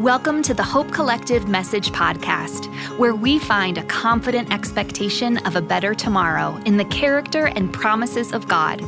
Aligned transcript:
Welcome 0.00 0.42
to 0.42 0.52
the 0.52 0.62
Hope 0.62 0.92
Collective 0.92 1.48
Message 1.48 1.90
Podcast, 1.90 2.66
where 2.98 3.14
we 3.14 3.38
find 3.38 3.78
a 3.78 3.82
confident 3.84 4.52
expectation 4.52 5.38
of 5.46 5.56
a 5.56 5.62
better 5.62 5.94
tomorrow 5.94 6.60
in 6.66 6.76
the 6.76 6.84
character 6.84 7.46
and 7.46 7.72
promises 7.72 8.32
of 8.32 8.46
God. 8.46 8.82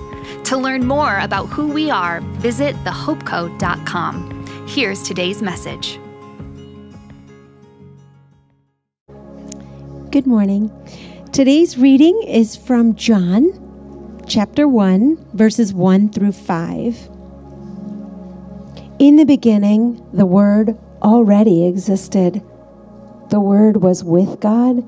To 0.44 0.58
learn 0.58 0.86
more 0.86 1.18
about 1.20 1.46
who 1.46 1.68
we 1.68 1.90
are, 1.90 2.20
visit 2.40 2.76
thehopeco.com. 2.84 4.66
Here's 4.68 5.02
today's 5.02 5.40
message. 5.40 5.98
Good 10.10 10.26
morning. 10.26 10.70
Today's 11.32 11.78
reading 11.78 12.22
is 12.24 12.54
from 12.54 12.94
John 12.96 14.24
chapter 14.28 14.68
1, 14.68 15.16
verses 15.32 15.72
1 15.72 16.10
through 16.12 16.32
5. 16.32 17.10
In 18.98 19.16
the 19.16 19.24
beginning, 19.24 20.06
the 20.12 20.26
Word 20.26 20.76
already 21.02 21.66
existed. 21.66 22.42
The 23.30 23.40
Word 23.40 23.78
was 23.78 24.02
with 24.02 24.40
God, 24.40 24.84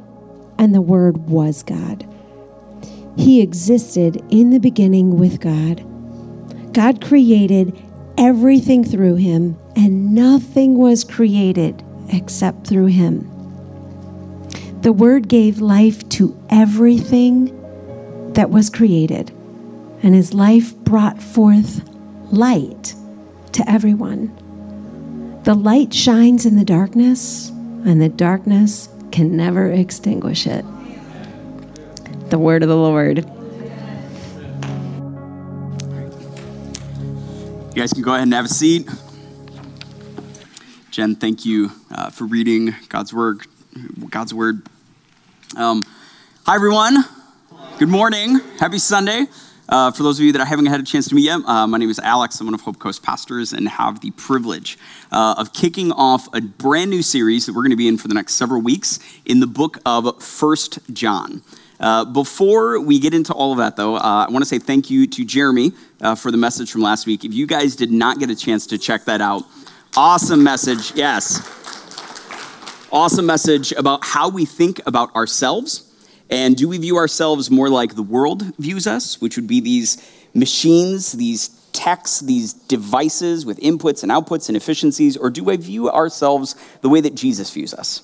and 0.58 0.74
the 0.74 0.80
Word 0.80 1.16
was 1.28 1.62
God. 1.62 2.06
He 3.16 3.40
existed 3.40 4.22
in 4.30 4.50
the 4.50 4.60
beginning 4.60 5.18
with 5.18 5.40
God. 5.40 5.84
God 6.72 7.04
created 7.04 7.76
everything 8.16 8.84
through 8.84 9.16
him, 9.16 9.58
and 9.76 10.14
nothing 10.14 10.76
was 10.76 11.04
created 11.04 11.82
except 12.10 12.66
through 12.66 12.86
him. 12.86 13.26
The 14.82 14.92
Word 14.92 15.28
gave 15.28 15.60
life 15.60 16.08
to 16.10 16.34
everything 16.48 17.56
that 18.32 18.50
was 18.50 18.70
created, 18.70 19.30
and 20.02 20.14
his 20.14 20.32
life 20.32 20.74
brought 20.76 21.22
forth 21.22 21.82
light 22.32 22.94
to 23.52 23.68
everyone. 23.68 24.34
The 25.42 25.54
light 25.54 25.94
shines 25.94 26.44
in 26.44 26.56
the 26.56 26.64
darkness, 26.64 27.48
and 27.48 28.00
the 28.00 28.10
darkness 28.10 28.90
can 29.10 29.36
never 29.36 29.70
extinguish 29.72 30.46
it. 30.46 30.64
The 32.28 32.38
word 32.38 32.62
of 32.62 32.68
the 32.68 32.76
Lord. 32.76 33.18
You 37.68 37.74
guys 37.74 37.92
can 37.92 38.02
go 38.02 38.12
ahead 38.12 38.24
and 38.24 38.34
have 38.34 38.44
a 38.44 38.48
seat. 38.48 38.88
Jen, 40.90 41.14
thank 41.16 41.46
you 41.46 41.72
uh, 41.90 42.10
for 42.10 42.24
reading 42.24 42.74
God's 42.88 43.14
word. 43.14 43.46
God's 44.10 44.34
word. 44.34 44.66
Um, 45.56 45.84
hi, 46.44 46.54
everyone. 46.54 46.96
Good 47.78 47.88
morning. 47.88 48.40
Happy 48.58 48.78
Sunday. 48.78 49.26
Uh, 49.70 49.88
for 49.92 50.02
those 50.02 50.18
of 50.18 50.24
you 50.24 50.32
that 50.32 50.40
I 50.40 50.44
haven't 50.44 50.66
had 50.66 50.80
a 50.80 50.82
chance 50.82 51.08
to 51.08 51.14
meet 51.14 51.26
yet, 51.26 51.42
uh, 51.46 51.64
my 51.64 51.78
name 51.78 51.90
is 51.90 52.00
Alex. 52.00 52.40
I'm 52.40 52.48
one 52.48 52.54
of 52.54 52.62
HopeCo's 52.62 52.98
pastors 52.98 53.52
and 53.52 53.68
have 53.68 54.00
the 54.00 54.10
privilege 54.12 54.76
uh, 55.12 55.36
of 55.38 55.52
kicking 55.52 55.92
off 55.92 56.26
a 56.34 56.40
brand 56.40 56.90
new 56.90 57.02
series 57.02 57.46
that 57.46 57.54
we're 57.54 57.62
going 57.62 57.70
to 57.70 57.76
be 57.76 57.86
in 57.86 57.96
for 57.96 58.08
the 58.08 58.14
next 58.14 58.34
several 58.34 58.60
weeks 58.60 58.98
in 59.26 59.38
the 59.38 59.46
book 59.46 59.78
of 59.86 60.20
First 60.20 60.80
John. 60.92 61.42
Uh, 61.78 62.04
before 62.04 62.80
we 62.80 62.98
get 62.98 63.14
into 63.14 63.32
all 63.32 63.52
of 63.52 63.58
that, 63.58 63.76
though, 63.76 63.94
uh, 63.94 64.26
I 64.26 64.30
want 64.30 64.42
to 64.42 64.48
say 64.48 64.58
thank 64.58 64.90
you 64.90 65.06
to 65.06 65.24
Jeremy 65.24 65.70
uh, 66.00 66.16
for 66.16 66.32
the 66.32 66.36
message 66.36 66.72
from 66.72 66.80
last 66.80 67.06
week. 67.06 67.24
If 67.24 67.32
you 67.32 67.46
guys 67.46 67.76
did 67.76 67.92
not 67.92 68.18
get 68.18 68.28
a 68.28 68.36
chance 68.36 68.66
to 68.66 68.76
check 68.76 69.04
that 69.04 69.20
out, 69.20 69.44
awesome 69.96 70.42
message. 70.42 70.92
Yes. 70.96 71.38
Awesome 72.90 73.24
message 73.24 73.70
about 73.72 74.04
how 74.04 74.30
we 74.30 74.44
think 74.44 74.80
about 74.84 75.14
ourselves 75.14 75.89
and 76.30 76.56
do 76.56 76.68
we 76.68 76.78
view 76.78 76.96
ourselves 76.96 77.50
more 77.50 77.68
like 77.68 77.96
the 77.96 78.02
world 78.02 78.54
views 78.56 78.86
us, 78.86 79.20
which 79.20 79.36
would 79.36 79.48
be 79.48 79.60
these 79.60 79.98
machines, 80.32 81.12
these 81.12 81.48
techs, 81.72 82.20
these 82.20 82.52
devices 82.52 83.44
with 83.44 83.58
inputs 83.60 84.02
and 84.02 84.12
outputs 84.12 84.48
and 84.48 84.56
efficiencies, 84.56 85.16
or 85.16 85.28
do 85.30 85.50
I 85.50 85.56
view 85.56 85.90
ourselves 85.90 86.54
the 86.82 86.88
way 86.88 87.00
that 87.00 87.14
Jesus 87.14 87.50
views 87.50 87.74
us? 87.74 88.02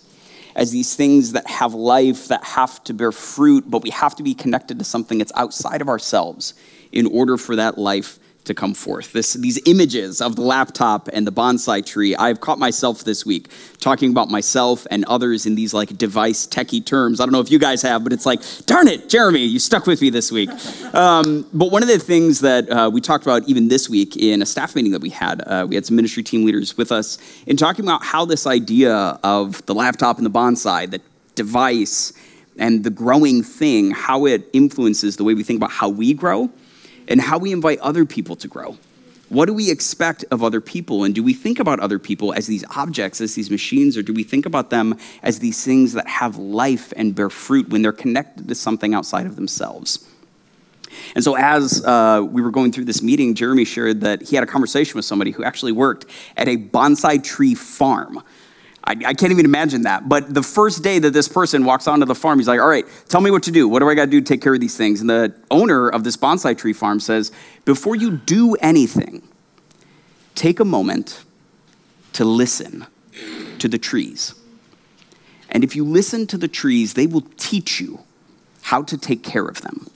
As 0.56 0.72
these 0.72 0.96
things 0.96 1.32
that 1.32 1.48
have 1.48 1.74
life, 1.74 2.28
that 2.28 2.42
have 2.42 2.82
to 2.84 2.94
bear 2.94 3.12
fruit, 3.12 3.70
but 3.70 3.82
we 3.82 3.90
have 3.90 4.16
to 4.16 4.22
be 4.22 4.34
connected 4.34 4.78
to 4.78 4.84
something 4.84 5.18
that's 5.18 5.32
outside 5.36 5.80
of 5.80 5.88
ourselves 5.88 6.54
in 6.92 7.06
order 7.06 7.36
for 7.36 7.56
that 7.56 7.78
life 7.78 8.18
to 8.46 8.54
come 8.54 8.74
forth. 8.74 9.12
This, 9.12 9.34
these 9.34 9.60
images 9.66 10.20
of 10.20 10.36
the 10.36 10.42
laptop 10.42 11.08
and 11.12 11.26
the 11.26 11.32
bonsai 11.32 11.84
tree, 11.84 12.16
I've 12.16 12.40
caught 12.40 12.58
myself 12.58 13.04
this 13.04 13.26
week 13.26 13.48
talking 13.80 14.10
about 14.10 14.30
myself 14.30 14.86
and 14.90 15.04
others 15.04 15.46
in 15.46 15.54
these 15.54 15.74
like 15.74 15.96
device 15.98 16.46
techie 16.46 16.84
terms. 16.84 17.20
I 17.20 17.24
don't 17.24 17.32
know 17.32 17.40
if 17.40 17.50
you 17.50 17.58
guys 17.58 17.82
have, 17.82 18.02
but 18.02 18.12
it's 18.12 18.26
like, 18.26 18.40
darn 18.66 18.88
it, 18.88 19.08
Jeremy, 19.08 19.44
you 19.44 19.58
stuck 19.58 19.86
with 19.86 20.00
me 20.00 20.10
this 20.10 20.32
week. 20.32 20.50
Um, 20.96 21.46
but 21.52 21.70
one 21.70 21.82
of 21.82 21.88
the 21.88 21.98
things 21.98 22.40
that 22.40 22.70
uh, 22.70 22.88
we 22.90 23.02
talked 23.02 23.24
about 23.24 23.46
even 23.48 23.68
this 23.68 23.88
week 23.88 24.16
in 24.16 24.40
a 24.40 24.46
staff 24.46 24.74
meeting 24.74 24.92
that 24.92 25.02
we 25.02 25.10
had, 25.10 25.42
uh, 25.46 25.66
we 25.68 25.74
had 25.74 25.84
some 25.84 25.94
ministry 25.94 26.22
team 26.22 26.46
leaders 26.46 26.76
with 26.78 26.90
us 26.90 27.18
in 27.46 27.56
talking 27.56 27.84
about 27.84 28.02
how 28.02 28.24
this 28.24 28.46
idea 28.46 28.94
of 29.22 29.64
the 29.66 29.74
laptop 29.74 30.16
and 30.16 30.24
the 30.24 30.30
bonsai, 30.30 30.90
the 30.90 31.00
device, 31.34 32.14
and 32.58 32.82
the 32.82 32.90
growing 32.90 33.42
thing, 33.42 33.90
how 33.90 34.24
it 34.24 34.48
influences 34.54 35.16
the 35.16 35.24
way 35.24 35.34
we 35.34 35.42
think 35.42 35.58
about 35.58 35.70
how 35.70 35.88
we 35.88 36.14
grow 36.14 36.50
and 37.08 37.20
how 37.20 37.38
we 37.38 37.52
invite 37.52 37.78
other 37.80 38.04
people 38.04 38.36
to 38.36 38.48
grow. 38.48 38.76
What 39.28 39.46
do 39.46 39.54
we 39.54 39.70
expect 39.70 40.24
of 40.30 40.44
other 40.44 40.60
people? 40.60 41.02
And 41.02 41.14
do 41.14 41.22
we 41.22 41.34
think 41.34 41.58
about 41.58 41.80
other 41.80 41.98
people 41.98 42.32
as 42.32 42.46
these 42.46 42.64
objects, 42.76 43.20
as 43.20 43.34
these 43.34 43.50
machines, 43.50 43.96
or 43.96 44.02
do 44.02 44.12
we 44.12 44.22
think 44.22 44.46
about 44.46 44.70
them 44.70 44.96
as 45.22 45.40
these 45.40 45.64
things 45.64 45.94
that 45.94 46.06
have 46.06 46.36
life 46.36 46.92
and 46.96 47.14
bear 47.14 47.28
fruit 47.28 47.68
when 47.68 47.82
they're 47.82 47.92
connected 47.92 48.46
to 48.46 48.54
something 48.54 48.94
outside 48.94 49.26
of 49.26 49.34
themselves? 49.34 50.06
And 51.14 51.24
so, 51.24 51.36
as 51.36 51.84
uh, 51.84 52.24
we 52.28 52.40
were 52.40 52.50
going 52.52 52.72
through 52.72 52.84
this 52.84 53.02
meeting, 53.02 53.34
Jeremy 53.34 53.64
shared 53.64 54.00
that 54.02 54.22
he 54.22 54.36
had 54.36 54.44
a 54.44 54.46
conversation 54.46 54.94
with 54.94 55.04
somebody 55.04 55.32
who 55.32 55.44
actually 55.44 55.72
worked 55.72 56.06
at 56.36 56.48
a 56.48 56.56
bonsai 56.56 57.22
tree 57.22 57.54
farm. 57.54 58.22
I, 58.86 58.92
I, 58.92 59.14
can't 59.14 59.32
even 59.32 59.44
imagine 59.44 59.82
that. 59.82 60.08
But 60.08 60.32
the 60.32 60.42
first 60.42 60.84
day 60.84 61.00
that 61.00 61.12
this 61.12 61.26
person 61.26 61.64
walks 61.64 61.88
onto 61.88 62.06
the 62.06 62.14
farm, 62.14 62.38
he's 62.38 62.46
like, 62.46 62.60
all 62.60 62.68
right, 62.68 62.86
tell 63.08 63.20
me 63.20 63.32
what 63.32 63.42
to 63.44 63.50
do. 63.50 63.68
What 63.68 63.80
do 63.80 63.88
I 63.88 63.94
got 63.94 64.04
to 64.04 64.10
do 64.10 64.20
to 64.20 64.26
take 64.26 64.40
care 64.40 64.54
of 64.54 64.60
these 64.60 64.76
things? 64.76 65.00
And 65.00 65.10
the 65.10 65.34
owner 65.50 65.88
of 65.88 66.04
this 66.04 66.16
bonsai 66.16 66.56
tree 66.56 66.72
farm 66.72 67.00
says, 67.00 67.32
before 67.64 67.96
you 67.96 68.12
do 68.12 68.54
anything, 68.56 69.26
take 70.36 70.60
a 70.60 70.64
moment 70.64 71.24
to 72.12 72.24
listen 72.24 72.86
to 73.58 73.68
the 73.68 73.78
trees. 73.78 74.34
And 75.50 75.64
if 75.64 75.74
you 75.74 75.84
listen 75.84 76.26
to 76.28 76.38
the 76.38 76.48
trees, 76.48 76.94
they 76.94 77.06
will 77.06 77.26
teach 77.36 77.80
you 77.80 78.00
how 78.62 78.82
to 78.82 78.96
take 78.96 79.22
care 79.22 79.46
of 79.46 79.62
them. 79.62 79.88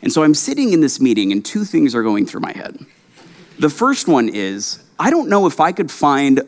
And 0.00 0.12
so 0.12 0.22
I'm 0.22 0.34
sitting 0.34 0.72
in 0.72 0.80
this 0.80 1.00
meeting, 1.00 1.32
and 1.32 1.44
two 1.44 1.64
things 1.64 1.94
are 1.94 2.02
going 2.02 2.24
through 2.24 2.40
my 2.40 2.52
head. 2.52 2.78
The 3.58 3.68
first 3.68 4.06
one 4.06 4.28
is 4.28 4.82
I 4.98 5.10
don't 5.10 5.28
know 5.28 5.46
if 5.46 5.60
I 5.60 5.72
could 5.72 5.90
find 5.90 6.42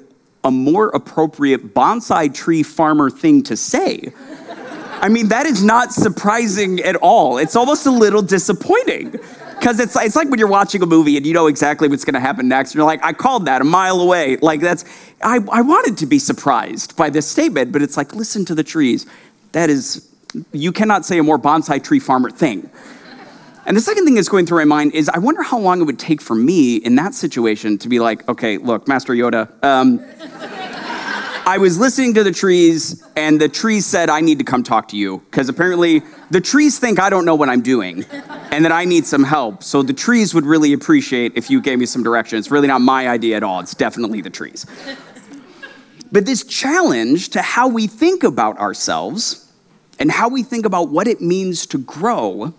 a 0.45 0.51
more 0.51 0.89
appropriate 0.89 1.75
bonsai 1.75 2.33
tree 2.33 2.62
farmer 2.62 3.11
thing 3.11 3.43
to 3.45 3.56
say. 3.56 4.12
I 5.01 5.09
mean, 5.09 5.28
that 5.28 5.47
is 5.47 5.62
not 5.62 5.93
surprising 5.93 6.81
at 6.81 6.97
all. 6.97 7.39
It's 7.39 7.56
almost 7.56 7.87
a 7.87 7.91
little 7.91 8.23
disappointing. 8.23 9.12
Because 9.61 9.78
it's, 9.78 9.95
it's 9.97 10.17
like 10.17 10.31
when 10.31 10.39
you're 10.39 10.49
watching 10.49 10.83
a 10.83 10.87
movie 10.87 11.19
and 11.19 11.27
you 11.27 11.34
know 11.34 11.47
exactly 11.47 11.87
what's 11.89 12.05
going 12.05 12.15
to 12.15 12.21
happen 12.21 12.49
next. 12.49 12.71
And 12.71 12.77
you're 12.77 12.87
like, 12.87 13.05
I 13.05 13.12
called 13.12 13.45
that 13.45 13.61
a 13.61 13.65
mile 13.65 14.01
away. 14.01 14.37
Like, 14.37 14.61
that's, 14.61 14.84
I, 15.23 15.39
I 15.53 15.61
wanted 15.61 15.99
to 15.99 16.06
be 16.06 16.19
surprised 16.19 16.97
by 16.97 17.11
this 17.11 17.27
statement, 17.27 17.71
but 17.71 17.83
it's 17.83 17.97
like, 17.97 18.15
listen 18.15 18.47
to 18.47 18.55
the 18.55 18.65
trees. 18.65 19.05
That 19.53 19.69
is, 19.69 20.09
you 20.53 20.72
cannot 20.72 21.05
say 21.05 21.19
a 21.19 21.22
more 21.22 21.39
bonsai 21.39 21.84
tree 21.84 22.01
farmer 22.01 22.31
thing. 22.31 22.71
And 23.71 23.77
the 23.77 23.81
second 23.81 24.05
thing 24.05 24.17
that's 24.17 24.29
going 24.29 24.47
through 24.47 24.59
my 24.59 24.65
mind 24.65 24.95
is 24.95 25.09
I 25.09 25.19
wonder 25.19 25.45
how 25.45 25.57
long 25.57 25.81
it 25.81 25.85
would 25.85 26.01
take 26.01 26.21
for 26.21 26.35
me 26.35 26.79
in 26.79 26.97
that 26.97 27.15
situation 27.15 27.79
to 27.79 27.89
be 27.89 28.01
like, 28.01 28.29
okay, 28.29 28.59
look, 28.59 28.89
Master 28.89 29.13
Yoda, 29.13 29.49
um, 29.63 30.05
I 31.47 31.57
was 31.57 31.79
listening 31.79 32.13
to 32.15 32.25
the 32.25 32.33
trees, 32.33 33.01
and 33.15 33.41
the 33.41 33.49
trees 33.49 33.87
said, 33.87 34.11
I 34.11 34.23
need 34.23 34.41
to 34.41 34.45
come 34.45 34.65
talk 34.65 34.89
to 34.89 34.97
you. 34.97 35.19
Because 35.19 35.49
apparently, 35.49 36.03
the 36.33 36.41
trees 36.41 36.81
think 36.81 36.99
I 36.99 37.11
don't 37.11 37.25
know 37.25 37.37
what 37.37 37.49
I'm 37.49 37.61
doing 37.61 38.05
and 38.51 38.65
that 38.65 38.73
I 38.73 38.85
need 38.85 39.07
some 39.07 39.23
help. 39.23 39.63
So 39.63 39.85
the 39.85 39.93
trees 39.93 40.35
would 40.35 40.47
really 40.47 40.73
appreciate 40.73 41.35
if 41.37 41.49
you 41.49 41.61
gave 41.61 41.79
me 41.79 41.87
some 41.87 42.03
direction. 42.03 42.41
It's 42.41 42.51
really 42.51 42.67
not 42.67 42.81
my 42.81 43.09
idea 43.09 43.37
at 43.37 43.45
all, 43.45 43.61
it's 43.61 43.77
definitely 43.77 44.21
the 44.21 44.31
trees. 44.31 44.66
But 46.11 46.27
this 46.27 46.43
challenge 46.43 47.28
to 47.28 47.41
how 47.41 47.69
we 47.69 47.87
think 47.87 48.25
about 48.25 48.59
ourselves 48.59 49.49
and 50.01 50.11
how 50.11 50.28
we 50.28 50.43
think 50.43 50.66
about 50.66 50.89
what 50.89 51.07
it 51.07 51.21
means 51.21 51.66
to 51.66 51.78
grow 51.78 52.53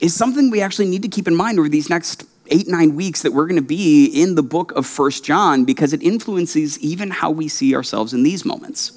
is 0.00 0.14
something 0.14 0.50
we 0.50 0.60
actually 0.60 0.86
need 0.86 1.02
to 1.02 1.08
keep 1.08 1.26
in 1.26 1.34
mind 1.34 1.58
over 1.58 1.68
these 1.68 1.90
next 1.90 2.24
eight, 2.50 2.68
nine 2.68 2.94
weeks 2.94 3.22
that 3.22 3.32
we're 3.32 3.46
going 3.46 3.60
to 3.60 3.62
be 3.62 4.06
in 4.06 4.34
the 4.34 4.42
book 4.42 4.72
of 4.72 4.86
First 4.86 5.24
John 5.24 5.64
because 5.64 5.92
it 5.92 6.02
influences 6.02 6.78
even 6.80 7.10
how 7.10 7.30
we 7.30 7.48
see 7.48 7.74
ourselves 7.74 8.14
in 8.14 8.22
these 8.22 8.44
moments. 8.44 8.92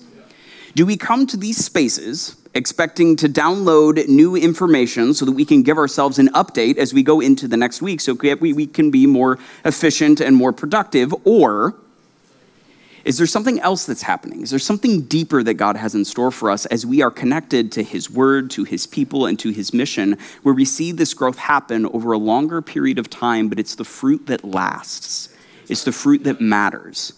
Do 0.75 0.85
we 0.85 0.95
come 0.95 1.27
to 1.27 1.37
these 1.37 1.63
spaces 1.63 2.35
expecting 2.53 3.15
to 3.17 3.27
download 3.27 4.07
new 4.07 4.35
information 4.35 5.13
so 5.13 5.25
that 5.25 5.31
we 5.31 5.45
can 5.45 5.63
give 5.63 5.77
ourselves 5.77 6.19
an 6.19 6.29
update 6.29 6.77
as 6.77 6.93
we 6.93 7.03
go 7.03 7.19
into 7.19 7.47
the 7.47 7.57
next 7.57 7.81
week 7.81 8.01
so 8.01 8.13
we, 8.13 8.53
we 8.53 8.67
can 8.67 8.91
be 8.91 9.05
more 9.05 9.37
efficient 9.65 10.21
and 10.21 10.35
more 10.35 10.53
productive? 10.53 11.13
Or 11.25 11.75
is 13.03 13.17
there 13.17 13.27
something 13.27 13.59
else 13.59 13.85
that's 13.85 14.03
happening? 14.03 14.41
Is 14.41 14.51
there 14.51 14.59
something 14.59 15.01
deeper 15.01 15.43
that 15.43 15.55
God 15.55 15.75
has 15.75 15.95
in 15.95 16.05
store 16.05 16.31
for 16.31 16.51
us 16.51 16.65
as 16.67 16.85
we 16.85 17.01
are 17.01 17.11
connected 17.11 17.71
to 17.73 17.83
His 17.83 18.09
Word, 18.09 18.51
to 18.51 18.63
His 18.63 18.85
people, 18.85 19.25
and 19.25 19.39
to 19.39 19.49
His 19.49 19.73
mission, 19.73 20.17
where 20.43 20.53
we 20.53 20.65
see 20.65 20.91
this 20.91 21.13
growth 21.13 21.37
happen 21.37 21.85
over 21.87 22.11
a 22.11 22.17
longer 22.17 22.61
period 22.61 22.99
of 22.99 23.09
time, 23.09 23.49
but 23.49 23.59
it's 23.59 23.75
the 23.75 23.83
fruit 23.83 24.27
that 24.27 24.43
lasts? 24.43 25.29
It's 25.67 25.83
the 25.83 25.91
fruit 25.91 26.23
that 26.25 26.41
matters. 26.41 27.13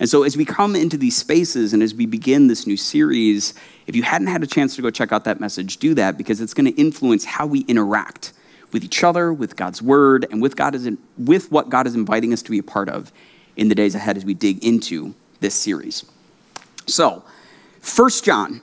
And 0.00 0.08
so, 0.08 0.24
as 0.24 0.36
we 0.36 0.44
come 0.44 0.74
into 0.74 0.96
these 0.96 1.16
spaces 1.16 1.72
and 1.72 1.82
as 1.82 1.94
we 1.94 2.04
begin 2.04 2.48
this 2.48 2.66
new 2.66 2.76
series, 2.76 3.54
if 3.86 3.94
you 3.94 4.02
hadn't 4.02 4.26
had 4.26 4.42
a 4.42 4.46
chance 4.46 4.76
to 4.76 4.82
go 4.82 4.90
check 4.90 5.12
out 5.12 5.24
that 5.24 5.40
message, 5.40 5.78
do 5.78 5.94
that 5.94 6.18
because 6.18 6.40
it's 6.40 6.52
going 6.52 6.66
to 6.66 6.78
influence 6.78 7.24
how 7.24 7.46
we 7.46 7.60
interact 7.60 8.32
with 8.72 8.84
each 8.84 9.04
other, 9.04 9.32
with 9.32 9.54
God's 9.54 9.80
word, 9.80 10.26
and 10.32 10.42
with, 10.42 10.56
God 10.56 10.74
is 10.74 10.90
with 11.16 11.52
what 11.52 11.70
God 11.70 11.86
is 11.86 11.94
inviting 11.94 12.32
us 12.32 12.42
to 12.42 12.50
be 12.50 12.58
a 12.58 12.62
part 12.62 12.88
of 12.88 13.12
in 13.56 13.68
the 13.68 13.74
days 13.74 13.94
ahead 13.94 14.16
as 14.16 14.24
we 14.24 14.34
dig 14.34 14.64
into 14.64 15.14
this 15.40 15.54
series. 15.54 16.04
So, 16.86 17.24
First 17.80 18.24
John. 18.24 18.62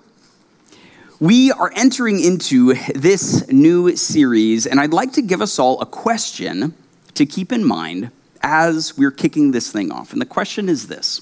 We 1.19 1.51
are 1.51 1.71
entering 1.75 2.19
into 2.19 2.73
this 2.95 3.47
new 3.47 3.95
series, 3.95 4.65
and 4.65 4.79
I'd 4.79 4.91
like 4.91 5.13
to 5.13 5.21
give 5.21 5.39
us 5.39 5.59
all 5.59 5.79
a 5.79 5.85
question 5.85 6.73
to 7.13 7.27
keep 7.27 7.51
in 7.51 7.63
mind 7.63 8.09
as 8.41 8.97
we're 8.97 9.11
kicking 9.11 9.51
this 9.51 9.71
thing 9.71 9.91
off. 9.91 10.13
And 10.13 10.19
the 10.19 10.25
question 10.25 10.67
is 10.67 10.87
this 10.87 11.21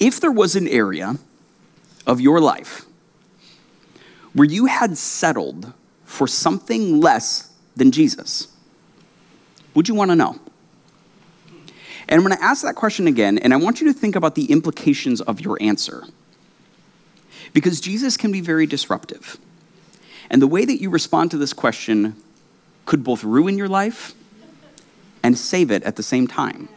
If 0.00 0.18
there 0.18 0.32
was 0.32 0.56
an 0.56 0.66
area 0.66 1.18
of 2.06 2.22
your 2.22 2.40
life 2.40 2.86
where 4.32 4.48
you 4.48 4.64
had 4.64 4.96
settled 4.96 5.74
for 6.06 6.26
something 6.26 7.00
less 7.00 7.52
than 7.76 7.92
Jesus, 7.92 8.48
would 9.74 9.88
you 9.88 9.94
want 9.94 10.10
to 10.10 10.16
know? 10.16 10.40
And 12.08 12.18
I'm 12.18 12.26
going 12.26 12.36
to 12.36 12.44
ask 12.44 12.62
that 12.62 12.74
question 12.74 13.06
again, 13.06 13.38
and 13.38 13.52
I 13.52 13.56
want 13.56 13.80
you 13.80 13.92
to 13.92 13.98
think 13.98 14.16
about 14.16 14.34
the 14.34 14.50
implications 14.50 15.20
of 15.20 15.40
your 15.40 15.58
answer. 15.60 16.04
Because 17.52 17.80
Jesus 17.80 18.16
can 18.16 18.32
be 18.32 18.40
very 18.40 18.66
disruptive. 18.66 19.36
And 20.30 20.40
the 20.40 20.46
way 20.46 20.64
that 20.64 20.80
you 20.80 20.88
respond 20.88 21.30
to 21.32 21.38
this 21.38 21.52
question 21.52 22.16
could 22.86 23.04
both 23.04 23.24
ruin 23.24 23.58
your 23.58 23.68
life 23.68 24.14
and 25.22 25.36
save 25.36 25.70
it 25.70 25.82
at 25.82 25.96
the 25.96 26.02
same 26.02 26.26
time. 26.26 26.68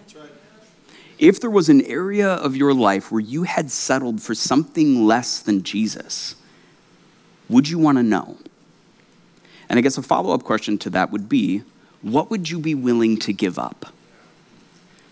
If 1.18 1.40
there 1.40 1.50
was 1.50 1.70
an 1.70 1.82
area 1.84 2.30
of 2.30 2.56
your 2.56 2.74
life 2.74 3.12
where 3.12 3.22
you 3.22 3.44
had 3.44 3.72
settled 3.72 4.22
for 4.22 4.34
something 4.34 5.06
less 5.06 5.40
than 5.40 5.64
Jesus, 5.64 6.36
would 7.48 7.70
you 7.70 7.78
want 7.78 8.00
to 8.00 8.04
know? 8.04 8.38
And 9.70 9.78
I 9.78 9.82
guess 9.82 9.98
a 9.98 10.02
follow 10.02 10.34
up 10.34 10.44
question 10.44 10.78
to 10.80 10.90
that 10.90 11.12
would 11.12 11.30
be 11.30 11.64
what 12.02 12.30
would 12.32 12.50
you 12.50 12.60
be 12.60 12.74
willing 12.74 13.18
to 13.20 13.32
give 13.32 13.60
up 13.60 13.94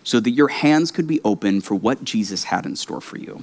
so 0.04 0.20
that 0.20 0.30
your 0.30 0.48
hands 0.48 0.90
could 0.90 1.06
be 1.06 1.20
open 1.24 1.60
for 1.60 1.74
what 1.74 2.04
Jesus 2.04 2.44
had 2.44 2.66
in 2.66 2.76
store 2.76 3.00
for 3.00 3.18
you? 3.18 3.42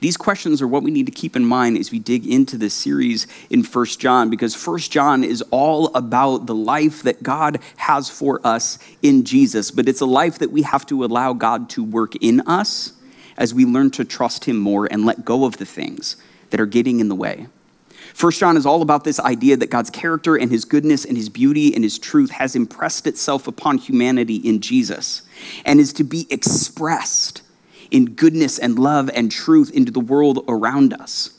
These 0.00 0.16
questions 0.16 0.62
are 0.62 0.68
what 0.68 0.82
we 0.82 0.90
need 0.90 1.06
to 1.06 1.12
keep 1.12 1.36
in 1.36 1.44
mind 1.44 1.76
as 1.76 1.90
we 1.90 1.98
dig 1.98 2.26
into 2.26 2.56
this 2.56 2.74
series 2.74 3.26
in 3.50 3.62
First 3.62 4.00
John, 4.00 4.30
because 4.30 4.54
First 4.54 4.92
John 4.92 5.24
is 5.24 5.42
all 5.50 5.94
about 5.94 6.46
the 6.46 6.54
life 6.54 7.02
that 7.02 7.22
God 7.22 7.60
has 7.76 8.08
for 8.08 8.44
us 8.46 8.78
in 9.02 9.24
Jesus. 9.24 9.70
But 9.70 9.88
it's 9.88 10.00
a 10.00 10.06
life 10.06 10.38
that 10.38 10.50
we 10.50 10.62
have 10.62 10.86
to 10.86 11.04
allow 11.04 11.32
God 11.32 11.68
to 11.70 11.84
work 11.84 12.16
in 12.16 12.40
us 12.42 12.92
as 13.36 13.54
we 13.54 13.64
learn 13.64 13.90
to 13.92 14.04
trust 14.04 14.44
Him 14.44 14.58
more 14.58 14.86
and 14.90 15.04
let 15.04 15.24
go 15.24 15.44
of 15.44 15.56
the 15.56 15.66
things 15.66 16.16
that 16.50 16.60
are 16.60 16.66
getting 16.66 17.00
in 17.00 17.08
the 17.08 17.14
way. 17.14 17.46
First 18.14 18.40
John 18.40 18.56
is 18.56 18.66
all 18.66 18.82
about 18.82 19.04
this 19.04 19.18
idea 19.20 19.56
that 19.56 19.70
God's 19.70 19.90
character 19.90 20.36
and 20.36 20.50
his 20.50 20.64
goodness 20.64 21.04
and 21.04 21.16
his 21.16 21.28
beauty 21.28 21.74
and 21.74 21.82
his 21.82 21.98
truth 21.98 22.30
has 22.30 22.54
impressed 22.54 23.06
itself 23.06 23.48
upon 23.48 23.78
humanity 23.78 24.36
in 24.36 24.60
Jesus 24.60 25.22
and 25.64 25.80
is 25.80 25.92
to 25.94 26.04
be 26.04 26.26
expressed 26.30 27.42
in 27.90 28.06
goodness 28.06 28.58
and 28.58 28.78
love 28.78 29.10
and 29.14 29.30
truth 29.30 29.70
into 29.70 29.92
the 29.92 30.00
world 30.00 30.44
around 30.48 30.92
us. 30.94 31.30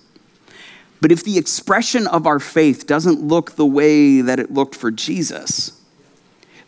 But 1.02 1.12
if 1.12 1.24
the 1.24 1.38
expression 1.38 2.08
of 2.08 2.26
our 2.26 2.40
faith 2.40 2.88
doesn't 2.88 3.22
look 3.22 3.56
the 3.56 3.66
way 3.66 4.22
that 4.22 4.40
it 4.40 4.54
looked 4.54 4.76
for 4.76 4.90
Jesus, 4.90 5.80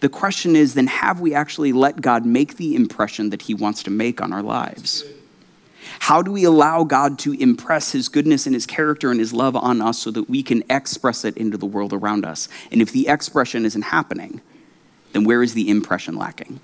the 0.01 0.09
question 0.09 0.55
is 0.55 0.73
then 0.73 0.87
have 0.87 1.19
we 1.19 1.33
actually 1.33 1.71
let 1.71 2.01
God 2.01 2.25
make 2.25 2.57
the 2.57 2.75
impression 2.75 3.29
that 3.29 3.43
he 3.43 3.53
wants 3.53 3.81
to 3.83 3.91
make 3.91 4.21
on 4.21 4.33
our 4.33 4.43
lives? 4.43 5.05
How 5.99 6.21
do 6.21 6.31
we 6.31 6.43
allow 6.43 6.83
God 6.83 7.19
to 7.19 7.33
impress 7.33 7.91
his 7.91 8.09
goodness 8.09 8.45
and 8.45 8.53
his 8.53 8.65
character 8.65 9.11
and 9.11 9.19
his 9.19 9.33
love 9.33 9.55
on 9.55 9.81
us 9.81 9.99
so 9.99 10.11
that 10.11 10.29
we 10.29 10.43
can 10.43 10.63
express 10.69 11.25
it 11.25 11.37
into 11.37 11.57
the 11.57 11.65
world 11.65 11.93
around 11.93 12.25
us? 12.25 12.47
And 12.71 12.81
if 12.81 12.91
the 12.91 13.07
expression 13.07 13.65
isn't 13.65 13.83
happening, 13.83 14.41
then 15.13 15.23
where 15.23 15.41
is 15.41 15.53
the 15.53 15.69
impression 15.69 16.15
lacking? 16.15 16.59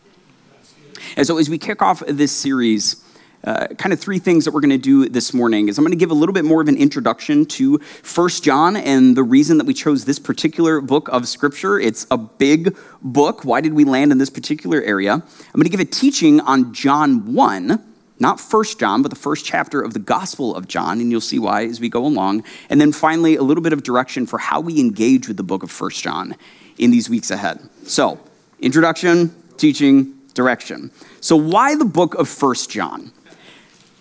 And 1.15 1.25
so, 1.25 1.37
as 1.37 1.49
we 1.49 1.57
kick 1.57 1.81
off 1.81 2.03
this 2.07 2.31
series, 2.31 3.03
uh, 3.43 3.67
kind 3.77 3.91
of 3.91 3.99
three 3.99 4.19
things 4.19 4.45
that 4.45 4.53
we're 4.53 4.61
going 4.61 4.69
to 4.69 4.77
do 4.77 5.09
this 5.09 5.33
morning 5.33 5.67
is 5.67 5.77
I'm 5.77 5.83
going 5.83 5.91
to 5.91 5.97
give 5.97 6.11
a 6.11 6.15
little 6.15 6.33
bit 6.33 6.45
more 6.45 6.61
of 6.61 6.67
an 6.67 6.77
introduction 6.77 7.45
to 7.47 7.79
First 7.79 8.43
John 8.43 8.75
and 8.75 9.17
the 9.17 9.23
reason 9.23 9.57
that 9.57 9.65
we 9.65 9.73
chose 9.73 10.05
this 10.05 10.19
particular 10.19 10.79
book 10.79 11.09
of 11.09 11.27
Scripture. 11.27 11.79
It's 11.79 12.05
a 12.11 12.17
big 12.17 12.77
book. 13.01 13.43
Why 13.43 13.61
did 13.61 13.73
we 13.73 13.83
land 13.83 14.11
in 14.11 14.19
this 14.19 14.29
particular 14.29 14.81
area? 14.81 15.13
I'm 15.13 15.23
going 15.55 15.63
to 15.63 15.69
give 15.69 15.79
a 15.79 15.85
teaching 15.85 16.39
on 16.41 16.73
John 16.73 17.33
1, 17.33 17.90
not 18.21 18.39
First 18.39 18.79
John, 18.79 19.01
but 19.01 19.09
the 19.09 19.17
first 19.17 19.45
chapter 19.45 19.81
of 19.81 19.93
the 19.93 19.99
Gospel 19.99 20.55
of 20.55 20.67
John, 20.67 21.01
and 21.01 21.11
you'll 21.11 21.21
see 21.21 21.39
why 21.39 21.65
as 21.65 21.81
we 21.81 21.89
go 21.89 22.05
along. 22.05 22.43
And 22.69 22.79
then 22.79 22.91
finally, 22.91 23.35
a 23.35 23.41
little 23.41 23.63
bit 23.63 23.73
of 23.73 23.81
direction 23.81 24.27
for 24.27 24.37
how 24.37 24.61
we 24.61 24.79
engage 24.79 25.27
with 25.27 25.37
the 25.37 25.43
book 25.43 25.63
of 25.63 25.71
First 25.71 26.03
John 26.03 26.35
in 26.77 26.91
these 26.91 27.09
weeks 27.09 27.31
ahead. 27.31 27.59
So, 27.83 28.19
introduction, 28.59 29.35
teaching, 29.57 30.13
direction. 30.35 30.91
So, 31.19 31.35
why 31.35 31.75
the 31.75 31.83
book 31.83 32.13
of 32.13 32.29
First 32.29 32.69
John? 32.69 33.11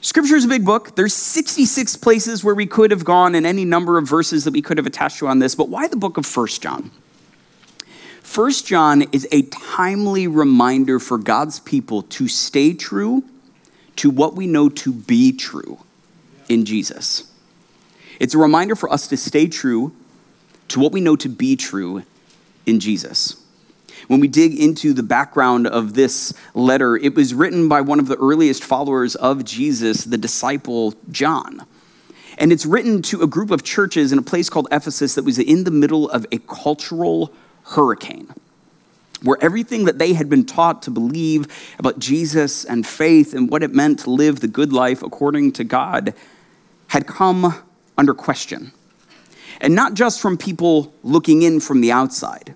Scripture 0.03 0.37
is 0.37 0.45
a 0.45 0.49
big 0.49 0.67
book. 0.67 0.97
There's 0.97 1.15
66 1.15 1.97
places 1.97 2.45
where 2.45 2.55
we 2.55 2.67
could 2.67 2.91
have 2.91 3.05
gone 3.05 3.35
and 3.35 3.47
any 3.47 3.65
number 3.65 3.97
of 3.97 4.07
verses 4.07 4.45
that 4.45 4.53
we 4.53 4.63
could 4.63 4.77
have 4.77 4.87
attached 4.87 5.19
to 5.19 5.29
on 5.29 5.39
this, 5.39 5.55
but 5.55 5.69
why 5.69 5.89
the 5.89 5.97
book 5.97 6.19
of 6.19 6.27
First 6.27 6.63
John? 6.63 6.91
First 8.23 8.67
John 8.67 9.03
is 9.13 9.27
a 9.33 9.43
timely 9.43 10.27
reminder 10.27 10.99
for 10.99 11.19
God's 11.19 11.59
people 11.61 12.03
to 12.03 12.29
stay 12.29 12.75
true 12.75 13.25
to 14.01 14.09
what 14.09 14.35
we 14.35 14.47
know 14.47 14.71
to 14.71 14.95
be 14.95 15.31
true 15.31 15.79
in 16.49 16.65
Jesus. 16.65 17.31
It's 18.19 18.35
a 18.35 18.39
reminder 18.39 18.75
for 18.75 18.91
us 18.91 19.07
to 19.09 19.17
stay 19.19 19.47
true 19.47 19.95
to 20.69 20.81
what 20.81 20.93
we 20.93 21.03
know 21.03 21.17
to 21.17 21.29
be 21.29 21.55
true 21.55 22.05
in 22.65 22.81
Jesus. 22.81 23.37
When 24.09 24.19
we 24.19 24.27
dig 24.27 24.59
into 24.59 24.95
the 24.95 25.03
background 25.03 25.67
of 25.67 25.93
this 25.93 26.33
letter, 26.55 26.97
it 26.97 27.15
was 27.15 27.35
written 27.35 27.69
by 27.69 27.83
one 27.83 28.01
of 28.01 28.07
the 28.07 28.17
earliest 28.17 28.65
followers 28.65 29.17
of 29.17 29.45
Jesus, 29.45 30.05
the 30.05 30.17
disciple 30.17 30.95
John. 31.11 31.67
And 32.39 32.55
it's 32.55 32.65
written 32.65 33.03
to 33.03 33.21
a 33.21 33.27
group 33.27 33.51
of 33.51 33.63
churches 33.65 34.13
in 34.13 34.19
a 34.19 34.23
place 34.23 34.49
called 34.49 34.69
Ephesus 34.73 35.15
that 35.17 35.27
was 35.27 35.39
in 35.39 35.65
the 35.65 35.71
middle 35.71 36.09
of 36.09 36.25
a 36.33 36.39
cultural 36.39 37.35
hurricane 37.65 38.33
where 39.23 39.39
everything 39.41 39.85
that 39.85 39.99
they 39.99 40.13
had 40.13 40.29
been 40.29 40.45
taught 40.45 40.83
to 40.83 40.91
believe 40.91 41.47
about 41.79 41.99
Jesus 41.99 42.65
and 42.65 42.87
faith 42.87 43.35
and 43.35 43.51
what 43.51 43.63
it 43.63 43.75
meant 43.75 44.01
to 44.01 44.11
live 44.11 44.41
the 44.41 44.49
good 44.49 44.73
life 44.73 45.03
according 45.03 45.53
to 45.53 45.65
God 45.65 46.15
had 46.89 47.07
come 47.07 47.55
under 47.99 48.15
question. 48.15 48.73
And 49.61 49.75
not 49.75 49.95
just 49.95 50.21
from 50.21 50.39
people 50.39 50.95
looking 51.03 51.43
in 51.43 51.61
from 51.61 51.81
the 51.81 51.93
outside, 51.93 52.55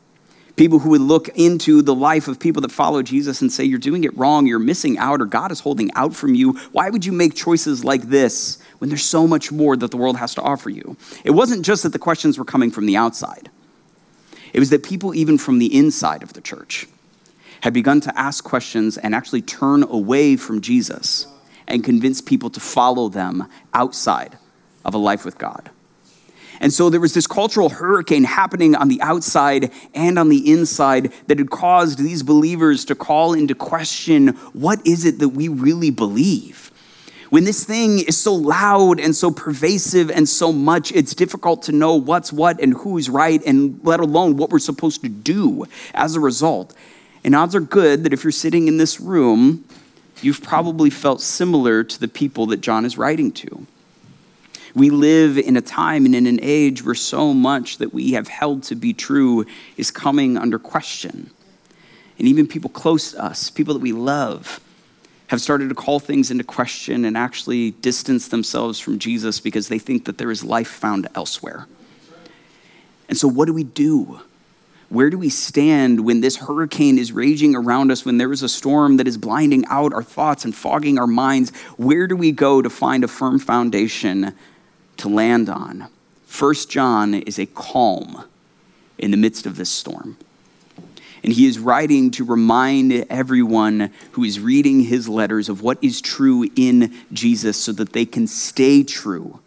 People 0.56 0.78
who 0.78 0.90
would 0.90 1.00
look 1.00 1.28
into 1.30 1.82
the 1.82 1.94
life 1.94 2.28
of 2.28 2.38
people 2.38 2.62
that 2.62 2.70
follow 2.70 3.02
Jesus 3.02 3.40
and 3.40 3.52
say, 3.52 3.64
You're 3.64 3.80
doing 3.80 4.04
it 4.04 4.16
wrong, 4.16 4.46
you're 4.46 4.60
missing 4.60 4.96
out, 4.98 5.20
or 5.20 5.24
God 5.24 5.50
is 5.50 5.58
holding 5.58 5.92
out 5.94 6.14
from 6.14 6.36
you. 6.36 6.52
Why 6.70 6.90
would 6.90 7.04
you 7.04 7.10
make 7.10 7.34
choices 7.34 7.84
like 7.84 8.02
this 8.02 8.58
when 8.78 8.88
there's 8.88 9.04
so 9.04 9.26
much 9.26 9.50
more 9.50 9.76
that 9.76 9.90
the 9.90 9.96
world 9.96 10.16
has 10.16 10.32
to 10.36 10.42
offer 10.42 10.70
you? 10.70 10.96
It 11.24 11.32
wasn't 11.32 11.64
just 11.64 11.82
that 11.82 11.92
the 11.92 11.98
questions 11.98 12.38
were 12.38 12.44
coming 12.44 12.70
from 12.70 12.86
the 12.86 12.96
outside, 12.96 13.50
it 14.54 14.60
was 14.60 14.70
that 14.70 14.84
people, 14.84 15.14
even 15.14 15.36
from 15.36 15.58
the 15.58 15.76
inside 15.76 16.22
of 16.22 16.32
the 16.32 16.40
church, 16.40 16.86
had 17.60 17.74
begun 17.74 18.00
to 18.02 18.18
ask 18.18 18.44
questions 18.44 18.96
and 18.96 19.14
actually 19.14 19.42
turn 19.42 19.82
away 19.82 20.36
from 20.36 20.60
Jesus 20.60 21.26
and 21.66 21.82
convince 21.82 22.20
people 22.20 22.50
to 22.50 22.60
follow 22.60 23.08
them 23.08 23.48
outside 23.72 24.38
of 24.84 24.94
a 24.94 24.98
life 24.98 25.24
with 25.24 25.38
God. 25.38 25.70
And 26.60 26.72
so 26.72 26.88
there 26.88 27.00
was 27.00 27.14
this 27.14 27.26
cultural 27.26 27.68
hurricane 27.68 28.22
happening 28.22 28.76
on 28.76 28.88
the 28.88 29.02
outside 29.02 29.72
and 29.92 30.18
on 30.18 30.28
the 30.28 30.52
inside 30.52 31.12
that 31.26 31.38
had 31.38 31.50
caused 31.50 31.98
these 31.98 32.22
believers 32.22 32.84
to 32.84 32.94
call 32.94 33.32
into 33.32 33.56
question 33.56 34.28
what 34.52 34.86
is 34.86 35.04
it 35.04 35.18
that 35.18 35.30
we 35.30 35.48
really 35.48 35.90
believe? 35.90 36.70
When 37.34 37.42
this 37.42 37.64
thing 37.64 37.98
is 37.98 38.16
so 38.16 38.32
loud 38.32 39.00
and 39.00 39.12
so 39.12 39.28
pervasive 39.28 40.08
and 40.08 40.28
so 40.28 40.52
much, 40.52 40.92
it's 40.92 41.16
difficult 41.16 41.64
to 41.64 41.72
know 41.72 41.96
what's 41.96 42.32
what 42.32 42.60
and 42.60 42.74
who's 42.74 43.10
right, 43.10 43.42
and 43.44 43.80
let 43.82 43.98
alone 43.98 44.36
what 44.36 44.50
we're 44.50 44.60
supposed 44.60 45.02
to 45.02 45.08
do 45.08 45.66
as 45.94 46.14
a 46.14 46.20
result. 46.20 46.72
And 47.24 47.34
odds 47.34 47.56
are 47.56 47.60
good 47.60 48.04
that 48.04 48.12
if 48.12 48.22
you're 48.22 48.30
sitting 48.30 48.68
in 48.68 48.76
this 48.76 49.00
room, 49.00 49.64
you've 50.22 50.44
probably 50.44 50.90
felt 50.90 51.20
similar 51.20 51.82
to 51.82 51.98
the 51.98 52.06
people 52.06 52.46
that 52.46 52.60
John 52.60 52.84
is 52.84 52.96
writing 52.96 53.32
to. 53.32 53.66
We 54.76 54.90
live 54.90 55.36
in 55.36 55.56
a 55.56 55.60
time 55.60 56.06
and 56.06 56.14
in 56.14 56.28
an 56.28 56.38
age 56.40 56.84
where 56.84 56.94
so 56.94 57.34
much 57.34 57.78
that 57.78 57.92
we 57.92 58.12
have 58.12 58.28
held 58.28 58.62
to 58.62 58.76
be 58.76 58.92
true 58.92 59.44
is 59.76 59.90
coming 59.90 60.38
under 60.38 60.60
question. 60.60 61.30
And 62.16 62.28
even 62.28 62.46
people 62.46 62.70
close 62.70 63.10
to 63.10 63.24
us, 63.24 63.50
people 63.50 63.74
that 63.74 63.80
we 63.80 63.90
love, 63.90 64.60
have 65.28 65.40
started 65.40 65.68
to 65.68 65.74
call 65.74 66.00
things 66.00 66.30
into 66.30 66.44
question 66.44 67.04
and 67.04 67.16
actually 67.16 67.70
distance 67.72 68.28
themselves 68.28 68.78
from 68.78 68.98
Jesus 68.98 69.40
because 69.40 69.68
they 69.68 69.78
think 69.78 70.04
that 70.04 70.18
there 70.18 70.30
is 70.30 70.44
life 70.44 70.68
found 70.68 71.08
elsewhere. 71.14 71.66
And 73.08 73.16
so, 73.16 73.28
what 73.28 73.46
do 73.46 73.52
we 73.52 73.64
do? 73.64 74.20
Where 74.90 75.10
do 75.10 75.18
we 75.18 75.28
stand 75.28 76.04
when 76.04 76.20
this 76.20 76.36
hurricane 76.36 76.98
is 76.98 77.10
raging 77.10 77.56
around 77.56 77.90
us, 77.90 78.04
when 78.04 78.18
there 78.18 78.32
is 78.32 78.42
a 78.42 78.48
storm 78.48 78.98
that 78.98 79.08
is 79.08 79.16
blinding 79.16 79.64
out 79.66 79.92
our 79.92 80.02
thoughts 80.02 80.44
and 80.44 80.54
fogging 80.54 80.98
our 80.98 81.06
minds? 81.06 81.50
Where 81.76 82.06
do 82.06 82.16
we 82.16 82.30
go 82.32 82.62
to 82.62 82.70
find 82.70 83.02
a 83.02 83.08
firm 83.08 83.38
foundation 83.38 84.34
to 84.98 85.08
land 85.08 85.48
on? 85.48 85.88
First 86.26 86.70
John 86.70 87.14
is 87.14 87.38
a 87.38 87.46
calm 87.46 88.24
in 88.98 89.10
the 89.10 89.16
midst 89.16 89.46
of 89.46 89.56
this 89.56 89.70
storm. 89.70 90.16
And 91.24 91.32
he 91.32 91.46
is 91.46 91.58
writing 91.58 92.10
to 92.12 92.24
remind 92.24 92.92
everyone 93.08 93.90
who 94.12 94.24
is 94.24 94.38
reading 94.38 94.80
his 94.80 95.08
letters 95.08 95.48
of 95.48 95.62
what 95.62 95.82
is 95.82 96.02
true 96.02 96.46
in 96.54 96.94
Jesus 97.14 97.56
so 97.56 97.72
that 97.72 97.94
they 97.94 98.04
can 98.04 98.26
stay 98.26 98.82
true 98.82 99.40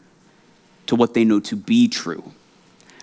to 0.88 0.96
what 0.96 1.14
they 1.14 1.24
know 1.24 1.40
to 1.42 1.56
be 1.56 1.88
true 1.88 2.34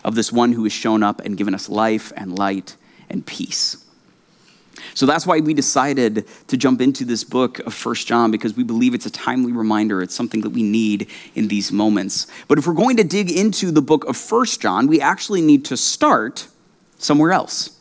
of 0.03 0.17
this 0.17 0.33
one 0.33 0.53
who 0.53 0.65
has 0.65 0.73
shown 0.73 1.05
up 1.05 1.21
and 1.21 1.37
given 1.37 1.55
us 1.55 1.69
life 1.69 2.13
and 2.17 2.37
light 2.37 2.77
and 3.09 3.25
peace. 3.25 3.77
So 4.95 5.07
that's 5.07 5.25
why 5.25 5.39
we 5.39 5.55
decided 5.55 6.27
to 6.49 6.57
jump 6.57 6.81
into 6.81 7.05
this 7.05 7.23
book 7.23 7.61
of 7.61 7.73
First 7.73 8.09
John 8.09 8.33
because 8.33 8.57
we 8.57 8.65
believe 8.65 8.93
it's 8.93 9.07
a 9.07 9.11
timely 9.11 9.53
reminder. 9.53 10.03
It's 10.03 10.15
something 10.17 10.41
that 10.41 10.51
we 10.51 10.65
need 10.65 11.09
in 11.37 11.47
these 11.47 11.71
moments. 11.71 12.27
But 12.49 12.59
if 12.59 12.67
we're 12.67 12.75
going 12.75 12.97
to 12.97 13.05
dig 13.05 13.31
into 13.31 13.71
the 13.71 13.83
book 13.83 14.05
of 14.07 14.17
First 14.17 14.61
John, 14.61 14.89
we 14.89 15.01
actually 15.01 15.43
need 15.43 15.65
to 15.67 15.77
start 15.77 16.49
somewhere 16.99 17.31
else. 17.31 17.74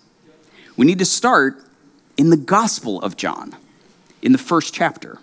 We 0.78 0.86
need 0.86 1.00
to 1.00 1.06
start 1.06 1.64
in 2.18 2.30
the 2.30 2.38
Gospel 2.38 3.02
of 3.02 3.18
John, 3.18 3.56
in 4.22 4.32
the 4.32 4.38
first 4.38 4.74
chapter. 4.74 5.20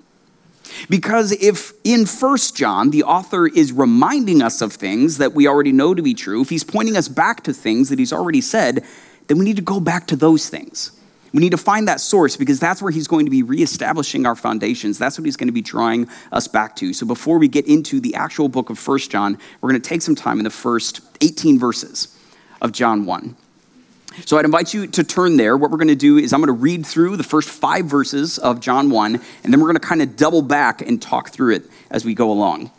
Because 0.88 1.32
if 1.32 1.72
in 1.84 2.06
First 2.06 2.56
John 2.56 2.90
the 2.90 3.02
author 3.02 3.46
is 3.46 3.72
reminding 3.72 4.42
us 4.42 4.60
of 4.60 4.72
things 4.72 5.18
that 5.18 5.32
we 5.32 5.48
already 5.48 5.72
know 5.72 5.94
to 5.94 6.02
be 6.02 6.14
true, 6.14 6.42
if 6.42 6.50
he's 6.50 6.64
pointing 6.64 6.96
us 6.96 7.08
back 7.08 7.42
to 7.44 7.52
things 7.52 7.88
that 7.88 7.98
he's 7.98 8.12
already 8.12 8.40
said, 8.40 8.84
then 9.26 9.38
we 9.38 9.44
need 9.44 9.56
to 9.56 9.62
go 9.62 9.80
back 9.80 10.06
to 10.08 10.16
those 10.16 10.48
things. 10.48 10.92
We 11.32 11.40
need 11.40 11.50
to 11.50 11.58
find 11.58 11.86
that 11.86 12.00
source 12.00 12.36
because 12.36 12.58
that's 12.58 12.82
where 12.82 12.90
he's 12.90 13.06
going 13.06 13.24
to 13.24 13.30
be 13.30 13.42
reestablishing 13.42 14.26
our 14.26 14.34
foundations. 14.34 14.98
That's 14.98 15.16
what 15.16 15.24
he's 15.24 15.36
going 15.36 15.48
to 15.48 15.52
be 15.52 15.62
drawing 15.62 16.08
us 16.32 16.48
back 16.48 16.74
to. 16.76 16.92
So 16.92 17.06
before 17.06 17.38
we 17.38 17.46
get 17.46 17.66
into 17.68 18.00
the 18.00 18.16
actual 18.16 18.48
book 18.48 18.68
of 18.68 18.78
First 18.78 19.10
John, 19.12 19.38
we're 19.60 19.70
going 19.70 19.80
to 19.80 19.88
take 19.88 20.02
some 20.02 20.16
time 20.16 20.38
in 20.38 20.44
the 20.44 20.50
first 20.50 21.00
18 21.20 21.58
verses 21.58 22.16
of 22.60 22.72
John 22.72 23.06
1. 23.06 23.36
So 24.24 24.38
I'd 24.38 24.44
invite 24.44 24.74
you 24.74 24.86
to 24.88 25.04
turn 25.04 25.36
there. 25.36 25.56
What 25.56 25.70
we're 25.70 25.78
going 25.78 25.88
to 25.88 25.94
do 25.94 26.18
is 26.18 26.32
I'm 26.32 26.40
going 26.40 26.48
to 26.48 26.52
read 26.52 26.84
through 26.84 27.16
the 27.16 27.24
first 27.24 27.48
five 27.48 27.86
verses 27.86 28.38
of 28.38 28.60
John 28.60 28.90
1, 28.90 29.14
and 29.14 29.52
then 29.52 29.60
we're 29.60 29.66
going 29.66 29.80
to 29.80 29.86
kind 29.86 30.02
of 30.02 30.16
double 30.16 30.42
back 30.42 30.82
and 30.82 31.00
talk 31.00 31.30
through 31.30 31.54
it 31.54 31.64
as 31.90 32.04
we 32.04 32.14
go 32.14 32.30
along. 32.30 32.70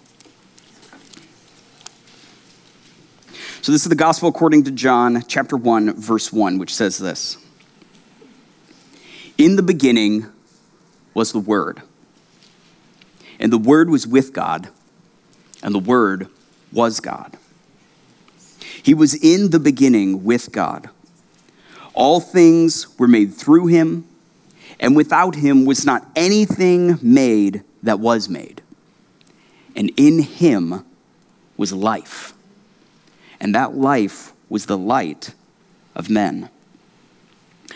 So 3.61 3.71
this 3.71 3.83
is 3.83 3.89
the 3.89 3.95
gospel 3.95 4.27
according 4.29 4.63
to 4.63 4.71
John, 4.71 5.23
chapter 5.27 5.55
1, 5.55 5.93
verse 5.93 6.33
1, 6.33 6.57
which 6.57 6.73
says 6.73 6.97
this 6.97 7.37
In 9.37 9.55
the 9.55 9.63
beginning 9.63 10.25
was 11.13 11.31
the 11.31 11.39
Word, 11.39 11.81
and 13.39 13.51
the 13.51 13.57
Word 13.57 13.89
was 13.89 14.07
with 14.07 14.33
God, 14.33 14.69
and 15.61 15.75
the 15.75 15.79
Word 15.79 16.27
was 16.71 16.99
God. 16.99 17.37
He 18.83 18.93
was 18.93 19.13
in 19.13 19.51
the 19.51 19.59
beginning 19.59 20.23
with 20.23 20.51
God. 20.51 20.89
All 22.01 22.19
things 22.19 22.97
were 22.97 23.07
made 23.07 23.31
through 23.35 23.67
him, 23.67 24.05
and 24.79 24.95
without 24.95 25.35
him 25.35 25.65
was 25.65 25.85
not 25.85 26.09
anything 26.15 26.97
made 26.99 27.63
that 27.83 27.99
was 27.99 28.27
made. 28.27 28.63
And 29.75 29.91
in 29.95 30.17
him 30.17 30.83
was 31.57 31.71
life, 31.71 32.33
and 33.39 33.53
that 33.53 33.75
life 33.77 34.33
was 34.49 34.65
the 34.65 34.79
light 34.79 35.35
of 35.93 36.09
men. 36.09 36.49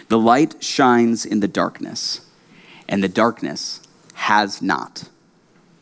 The 0.07 0.17
light 0.17 0.55
shines 0.63 1.23
in 1.23 1.41
the 1.41 1.47
darkness, 1.47 2.21
and 2.89 3.03
the 3.03 3.07
darkness 3.07 3.79
has 4.15 4.59
not 4.59 5.07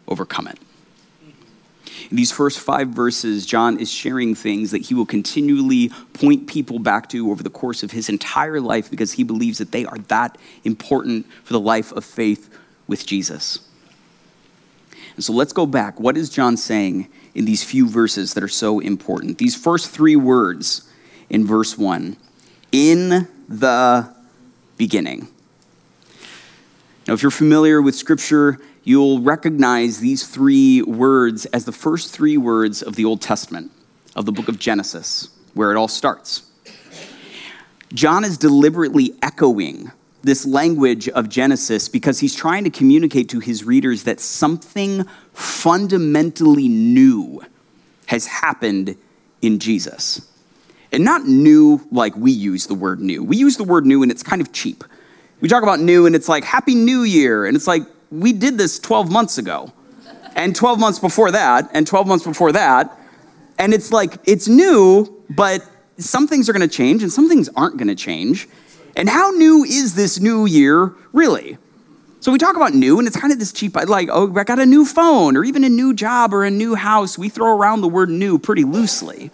overcome 0.06 0.48
it. 0.48 0.60
In 2.10 2.18
these 2.18 2.32
first 2.32 2.60
five 2.60 2.90
verses, 2.90 3.46
John 3.46 3.80
is 3.80 3.92
sharing 3.92 4.36
things 4.36 4.72
that 4.72 4.84
he 4.84 4.94
will 4.94 5.06
continually 5.06 5.90
point 6.14 6.48
people 6.48 6.80
back 6.80 7.10
to 7.10 7.32
over 7.32 7.44
the 7.44 7.50
course 7.50 7.84
of 7.84 7.92
his 7.92 8.10
entire 8.10 8.60
life 8.60 8.90
because 8.90 9.14
he 9.14 9.24
believes 9.24 9.58
that 9.58 9.72
they 9.72 9.86
are 9.86 9.98
that 10.08 10.38
important 10.64 11.26
for 11.44 11.54
the 11.54 11.60
life 11.60 11.92
of 11.92 12.04
faith 12.04 12.50
with 12.88 13.06
Jesus. 13.06 13.60
And 15.16 15.24
so 15.24 15.34
let's 15.34 15.54
go 15.54 15.66
back. 15.66 16.00
What 16.00 16.18
is 16.18 16.30
John 16.30 16.58
saying 16.58 17.08
in 17.36 17.46
these 17.46 17.64
few 17.64 17.88
verses 17.88 18.34
that 18.34 18.44
are 18.44 18.48
so 18.48 18.80
important? 18.80 19.38
These 19.38 19.56
first 19.56 19.90
three 19.90 20.16
words 20.16 20.90
in 21.30 21.46
verse 21.46 21.78
1 21.78 22.18
in 22.72 23.28
the 23.48 24.14
beginning. 24.78 25.28
Now, 27.08 27.14
if 27.14 27.22
you're 27.22 27.32
familiar 27.32 27.82
with 27.82 27.96
Scripture, 27.96 28.60
you'll 28.84 29.22
recognize 29.22 30.00
these 30.00 30.28
three 30.28 30.82
words 30.82 31.46
as 31.48 31.66
the 31.66 31.72
first 31.72 32.14
three 32.14 32.38
words 32.38 32.82
of 32.82 32.96
the 32.96 33.06
Old 33.06 33.22
Testament, 33.22 33.72
of 34.16 34.26
the 34.26 34.32
book 34.32 34.48
of 34.48 34.60
Genesis, 34.60 35.30
where 35.54 35.72
it 35.72 35.78
all 35.78 35.88
starts. 35.88 36.44
John 37.94 38.24
is 38.24 38.38
deliberately 38.38 39.14
echoing 39.22 39.92
this 40.24 40.46
language 40.46 41.10
of 41.10 41.30
Genesis 41.30 41.90
because 41.90 42.20
he's 42.20 42.34
trying 42.34 42.64
to 42.64 42.70
communicate 42.70 43.30
to 43.30 43.40
his 43.40 43.64
readers 43.64 44.04
that 44.04 44.20
something 44.20 45.04
fundamentally 45.34 46.68
new 46.70 47.44
has 48.08 48.26
happened 48.26 48.96
in 49.42 49.60
Jesus. 49.60 50.28
And 50.92 51.04
not 51.04 51.26
new 51.26 51.86
like 51.92 52.16
we 52.16 52.32
use 52.32 52.68
the 52.68 52.74
word 52.76 53.00
new. 53.00 53.24
We 53.24 53.36
use 53.36 53.58
the 53.58 53.64
word 53.64 53.86
new 53.86 54.02
and 54.02 54.12
it's 54.12 54.24
kind 54.24 54.42
of 54.42 54.54
cheap. 54.54 54.84
We 55.42 55.50
talk 55.50 55.64
about 55.64 55.80
new 55.80 56.06
and 56.06 56.16
it's 56.16 56.30
like 56.30 56.44
Happy 56.44 56.76
New 56.76 57.02
Year. 57.04 57.46
And 57.46 57.56
it's 57.58 57.68
like, 57.68 57.84
we 58.14 58.32
did 58.34 58.58
this 58.58 58.80
12 58.80 59.12
months 59.12 59.38
ago, 59.38 59.74
and 60.36 60.56
12 60.56 60.80
months 60.80 61.00
before 61.00 61.32
that, 61.32 61.70
and 61.74 61.86
12 61.86 62.08
months 62.08 62.26
before 62.26 62.52
that. 62.52 62.98
And 63.58 63.74
it's 63.74 63.92
like, 63.92 64.18
it's 64.26 64.48
new, 64.48 65.24
but 65.30 65.64
some 65.98 66.28
things 66.28 66.50
are 66.50 66.54
going 66.54 66.68
to 66.68 66.76
change 66.76 67.04
and 67.04 67.12
some 67.12 67.30
things 67.30 67.50
aren't 67.56 67.78
going 67.78 67.88
to 67.88 67.96
change. 67.96 68.48
And 68.96 69.10
how 69.10 69.32
new 69.32 69.64
is 69.64 69.96
this 69.96 70.20
new 70.20 70.46
year 70.46 70.94
really? 71.12 71.58
So 72.20 72.32
we 72.32 72.38
talk 72.38 72.56
about 72.56 72.74
new, 72.74 73.00
and 73.00 73.08
it's 73.08 73.18
kind 73.18 73.34
of 73.34 73.40
this 73.40 73.52
cheap, 73.52 73.76
like, 73.76 74.08
oh, 74.10 74.34
I 74.38 74.46
got 74.46 74.58
a 74.58 74.66
new 74.66 74.86
phone, 74.86 75.36
or 75.36 75.44
even 75.44 75.66
a 75.66 75.70
new 75.70 75.94
job, 75.94 76.34
or 76.34 76.46
a 76.46 76.50
new 76.50 76.74
house. 76.74 77.18
We 77.18 77.28
throw 77.28 77.54
around 77.54 77.82
the 77.82 77.90
word 77.90 78.10
new 78.10 78.40
pretty 78.40 78.64
loosely. 78.64 79.30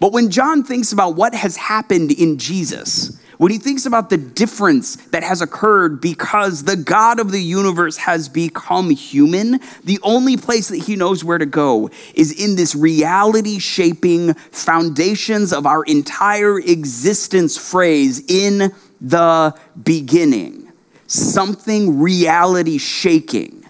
But 0.00 0.12
when 0.12 0.30
John 0.30 0.64
thinks 0.64 0.92
about 0.92 1.14
what 1.14 1.34
has 1.34 1.56
happened 1.56 2.10
in 2.10 2.38
Jesus, 2.38 3.20
when 3.44 3.52
he 3.52 3.58
thinks 3.58 3.84
about 3.84 4.08
the 4.08 4.16
difference 4.16 4.96
that 5.10 5.22
has 5.22 5.42
occurred 5.42 6.00
because 6.00 6.64
the 6.64 6.76
God 6.76 7.20
of 7.20 7.30
the 7.30 7.42
universe 7.42 7.98
has 7.98 8.26
become 8.26 8.88
human, 8.88 9.60
the 9.84 9.98
only 10.02 10.38
place 10.38 10.68
that 10.68 10.78
he 10.78 10.96
knows 10.96 11.22
where 11.22 11.36
to 11.36 11.44
go 11.44 11.90
is 12.14 12.32
in 12.32 12.56
this 12.56 12.74
reality 12.74 13.58
shaping 13.58 14.32
foundations 14.32 15.52
of 15.52 15.66
our 15.66 15.84
entire 15.84 16.58
existence 16.58 17.58
phrase 17.58 18.24
in 18.28 18.72
the 19.02 19.54
beginning. 19.82 20.72
Something 21.06 22.00
reality 22.00 22.78
shaking 22.78 23.62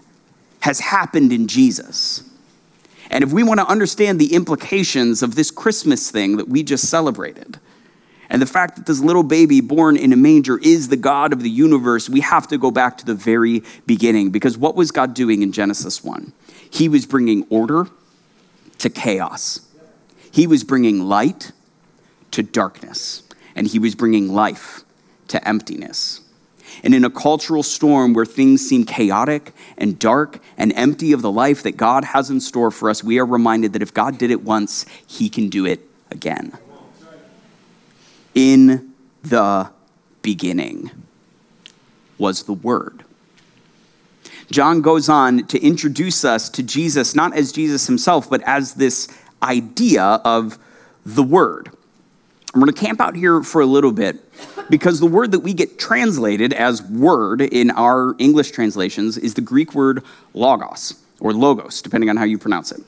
has 0.61 0.79
happened 0.79 1.33
in 1.33 1.47
Jesus. 1.49 2.23
And 3.09 3.25
if 3.25 3.33
we 3.33 3.43
want 3.43 3.59
to 3.59 3.67
understand 3.67 4.21
the 4.21 4.35
implications 4.35 5.21
of 5.21 5.35
this 5.35 5.51
Christmas 5.51 6.09
thing 6.09 6.37
that 6.37 6.47
we 6.47 6.63
just 6.63 6.87
celebrated, 6.87 7.59
and 8.29 8.41
the 8.41 8.47
fact 8.47 8.75
that 8.75 8.85
this 8.85 8.99
little 8.99 9.23
baby 9.23 9.61
born 9.61 9.97
in 9.97 10.11
a 10.11 10.15
manger 10.15 10.57
is 10.57 10.87
the 10.87 10.97
God 10.97 11.33
of 11.33 11.41
the 11.41 11.49
universe, 11.49 12.09
we 12.09 12.21
have 12.21 12.47
to 12.47 12.57
go 12.57 12.71
back 12.71 12.97
to 12.97 13.05
the 13.05 13.13
very 13.13 13.63
beginning. 13.85 14.31
Because 14.31 14.57
what 14.57 14.75
was 14.75 14.91
God 14.91 15.13
doing 15.13 15.41
in 15.41 15.51
Genesis 15.51 16.03
1? 16.03 16.33
He 16.69 16.89
was 16.89 17.05
bringing 17.05 17.45
order 17.49 17.87
to 18.79 18.89
chaos, 18.89 19.61
He 20.31 20.47
was 20.47 20.63
bringing 20.63 21.01
light 21.01 21.51
to 22.31 22.43
darkness, 22.43 23.23
and 23.55 23.67
He 23.67 23.79
was 23.79 23.95
bringing 23.95 24.33
life 24.33 24.83
to 25.29 25.47
emptiness. 25.47 26.21
And 26.83 26.93
in 26.93 27.05
a 27.05 27.09
cultural 27.09 27.63
storm 27.63 28.13
where 28.13 28.25
things 28.25 28.67
seem 28.67 28.85
chaotic 28.85 29.53
and 29.77 29.97
dark 29.97 30.39
and 30.57 30.73
empty 30.73 31.13
of 31.13 31.21
the 31.21 31.31
life 31.31 31.63
that 31.63 31.77
God 31.77 32.03
has 32.03 32.29
in 32.29 32.41
store 32.41 32.69
for 32.69 32.89
us, 32.89 33.01
we 33.01 33.17
are 33.17 33.25
reminded 33.25 33.73
that 33.73 33.81
if 33.81 33.93
God 33.93 34.17
did 34.17 34.29
it 34.29 34.43
once, 34.43 34.85
He 35.07 35.29
can 35.29 35.47
do 35.47 35.65
it 35.65 35.79
again 36.11 36.57
in 38.35 38.93
the 39.23 39.71
beginning 40.21 40.91
was 42.17 42.43
the 42.43 42.53
Word. 42.53 43.03
John 44.51 44.81
goes 44.81 45.09
on 45.09 45.47
to 45.47 45.59
introduce 45.59 46.23
us 46.23 46.49
to 46.49 46.61
Jesus, 46.61 47.15
not 47.15 47.35
as 47.35 47.51
Jesus 47.51 47.87
himself, 47.87 48.29
but 48.29 48.43
as 48.43 48.75
this 48.75 49.07
idea 49.41 50.03
of 50.03 50.59
the 51.05 51.23
Word. 51.23 51.71
I'm 52.53 52.61
going 52.61 52.71
to 52.71 52.79
camp 52.79 53.01
out 53.01 53.15
here 53.17 53.43
for 53.43 53.59
a 53.59 53.65
little 53.65 53.91
bit 53.91 54.17
because 54.69 55.01
the 55.01 55.07
word 55.07 55.33
that 55.33 55.41
we 55.41 55.53
get 55.53 55.77
translated 55.77 56.53
as 56.53 56.81
word 56.81 57.41
in 57.41 57.69
our 57.71 58.15
English 58.17 58.51
translations 58.51 59.17
is 59.17 59.33
the 59.33 59.41
Greek 59.41 59.75
word 59.75 60.03
logos 60.33 60.93
or 61.19 61.33
logos, 61.33 61.81
depending 61.81 62.09
on 62.09 62.15
how 62.15 62.23
you 62.23 62.37
pronounce 62.37 62.71
it. 62.71 62.81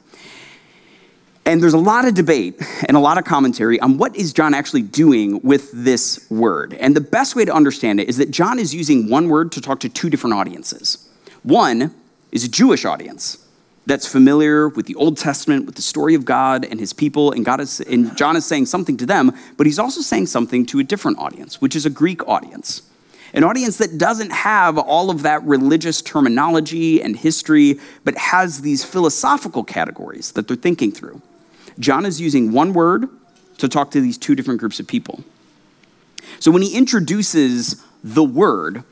And 1.48 1.64
there's 1.64 1.74
a 1.74 1.78
lot 1.78 2.06
of 2.06 2.14
debate 2.14 2.62
and 2.90 2.98
a 2.98 3.00
lot 3.00 3.18
of 3.18 3.24
commentary 3.24 3.80
on 3.80 3.98
what 3.98 4.14
is 4.18 4.34
John 4.34 4.54
actually 4.54 4.82
doing 4.82 5.40
with 5.44 5.72
this 5.72 6.30
word. 6.30 6.74
And 6.74 6.94
the 6.94 7.00
best 7.00 7.38
way 7.38 7.46
to 7.46 7.54
understand 7.54 8.02
it 8.02 8.10
is 8.10 8.18
that 8.18 8.32
John 8.32 8.60
is 8.60 8.76
using 8.76 9.10
one 9.10 9.30
word 9.30 9.54
to 9.54 9.62
talk 9.62 9.80
to 9.80 9.90
two 9.90 10.10
different 10.10 10.34
audiences. 10.34 11.08
One 11.44 11.96
is 12.34 12.44
a 12.44 12.50
Jewish 12.50 12.84
audience 12.84 13.38
that's 13.86 14.06
familiar 14.06 14.68
with 14.68 14.88
the 14.88 14.96
Old 14.96 15.16
Testament, 15.16 15.66
with 15.66 15.76
the 15.76 15.82
story 15.82 16.16
of 16.16 16.26
God 16.26 16.66
and 16.66 16.82
his 16.82 16.92
people, 16.92 17.32
and 17.32 17.46
God 17.46 17.62
is 17.62 17.80
and 17.80 18.16
John 18.18 18.36
is 18.36 18.46
saying 18.46 18.66
something 18.66 18.98
to 18.98 19.06
them, 19.06 19.32
but 19.56 19.66
he's 19.66 19.80
also 19.80 20.02
saying 20.02 20.26
something 20.26 20.66
to 20.66 20.80
a 20.80 20.84
different 20.84 21.18
audience, 21.18 21.62
which 21.62 21.78
is 21.78 21.86
a 21.86 21.90
Greek 21.90 22.28
audience. 22.28 22.82
An 23.34 23.46
audience 23.46 23.78
that 23.78 23.98
doesn't 23.98 24.32
have 24.32 24.78
all 24.78 25.10
of 25.10 25.22
that 25.22 25.44
religious 25.44 26.02
terminology 26.02 27.02
and 27.02 27.16
history, 27.16 27.80
but 28.04 28.18
has 28.18 28.62
these 28.62 28.84
philosophical 28.84 29.64
categories 29.64 30.34
that 30.34 30.50
they're 30.50 30.58
thinking 30.58 30.92
through. 30.92 31.22
John 31.80 32.06
is 32.06 32.20
using 32.20 32.52
one 32.52 32.74
word 32.74 33.10
to 33.58 33.68
talk 33.68 33.92
to 33.92 34.02
these 34.02 34.18
two 34.18 34.36
different 34.36 34.60
groups 34.60 34.80
of 34.80 34.88
people. 34.88 35.24
So 36.40 36.52
when 36.52 36.62
he 36.62 36.76
introduces 36.76 37.84
the 38.04 38.24
word 38.24 38.84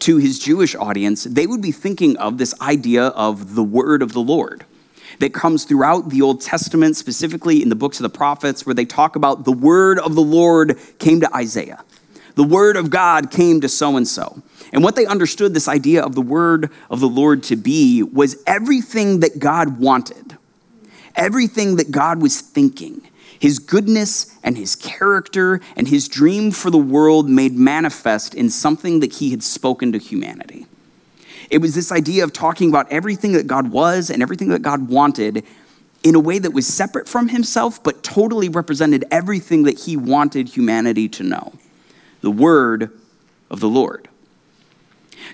to 0.00 0.16
his 0.16 0.38
Jewish 0.38 0.74
audience, 0.74 1.24
they 1.24 1.46
would 1.46 1.62
be 1.62 1.72
thinking 1.72 2.16
of 2.16 2.38
this 2.38 2.54
idea 2.60 3.08
of 3.08 3.54
the 3.54 3.62
word 3.62 4.02
of 4.02 4.12
the 4.12 4.20
Lord 4.20 4.64
that 5.20 5.32
comes 5.32 5.64
throughout 5.64 6.08
the 6.08 6.22
Old 6.22 6.40
Testament, 6.40 6.96
specifically 6.96 7.62
in 7.62 7.68
the 7.68 7.76
books 7.76 7.98
of 7.98 8.02
the 8.02 8.16
prophets, 8.16 8.66
where 8.66 8.74
they 8.74 8.84
talk 8.84 9.14
about 9.14 9.44
the 9.44 9.52
word 9.52 9.98
of 9.98 10.14
the 10.14 10.22
Lord 10.22 10.78
came 10.98 11.20
to 11.20 11.36
Isaiah. 11.36 11.84
The 12.34 12.44
word 12.44 12.76
of 12.76 12.90
God 12.90 13.30
came 13.30 13.60
to 13.60 13.68
so 13.68 13.96
and 13.96 14.08
so. 14.08 14.42
And 14.72 14.82
what 14.82 14.96
they 14.96 15.04
understood 15.04 15.52
this 15.52 15.68
idea 15.68 16.02
of 16.02 16.14
the 16.14 16.22
word 16.22 16.70
of 16.90 17.00
the 17.00 17.08
Lord 17.08 17.42
to 17.44 17.56
be 17.56 18.02
was 18.02 18.42
everything 18.46 19.20
that 19.20 19.38
God 19.38 19.78
wanted 19.78 20.38
everything 21.14 21.76
that 21.76 21.90
God 21.90 22.20
was 22.20 22.40
thinking, 22.40 23.02
his 23.38 23.58
goodness 23.58 24.36
and 24.42 24.56
his 24.56 24.76
character 24.76 25.60
and 25.76 25.88
his 25.88 26.08
dream 26.08 26.52
for 26.52 26.70
the 26.70 26.78
world 26.78 27.28
made 27.28 27.52
manifest 27.52 28.34
in 28.34 28.50
something 28.50 29.00
that 29.00 29.14
he 29.14 29.30
had 29.30 29.42
spoken 29.42 29.92
to 29.92 29.98
humanity. 29.98 30.66
It 31.50 31.58
was 31.58 31.74
this 31.74 31.92
idea 31.92 32.24
of 32.24 32.32
talking 32.32 32.68
about 32.68 32.90
everything 32.90 33.32
that 33.32 33.46
God 33.46 33.70
was 33.70 34.10
and 34.10 34.22
everything 34.22 34.48
that 34.48 34.62
God 34.62 34.88
wanted 34.88 35.44
in 36.02 36.14
a 36.14 36.20
way 36.20 36.38
that 36.38 36.52
was 36.52 36.66
separate 36.66 37.08
from 37.08 37.28
himself, 37.28 37.82
but 37.82 38.02
totally 38.02 38.48
represented 38.48 39.04
everything 39.10 39.64
that 39.64 39.80
he 39.80 39.96
wanted 39.96 40.48
humanity 40.48 41.08
to 41.08 41.22
know 41.22 41.52
the 42.20 42.30
word 42.30 42.90
of 43.50 43.60
the 43.60 43.68
Lord. 43.68 44.08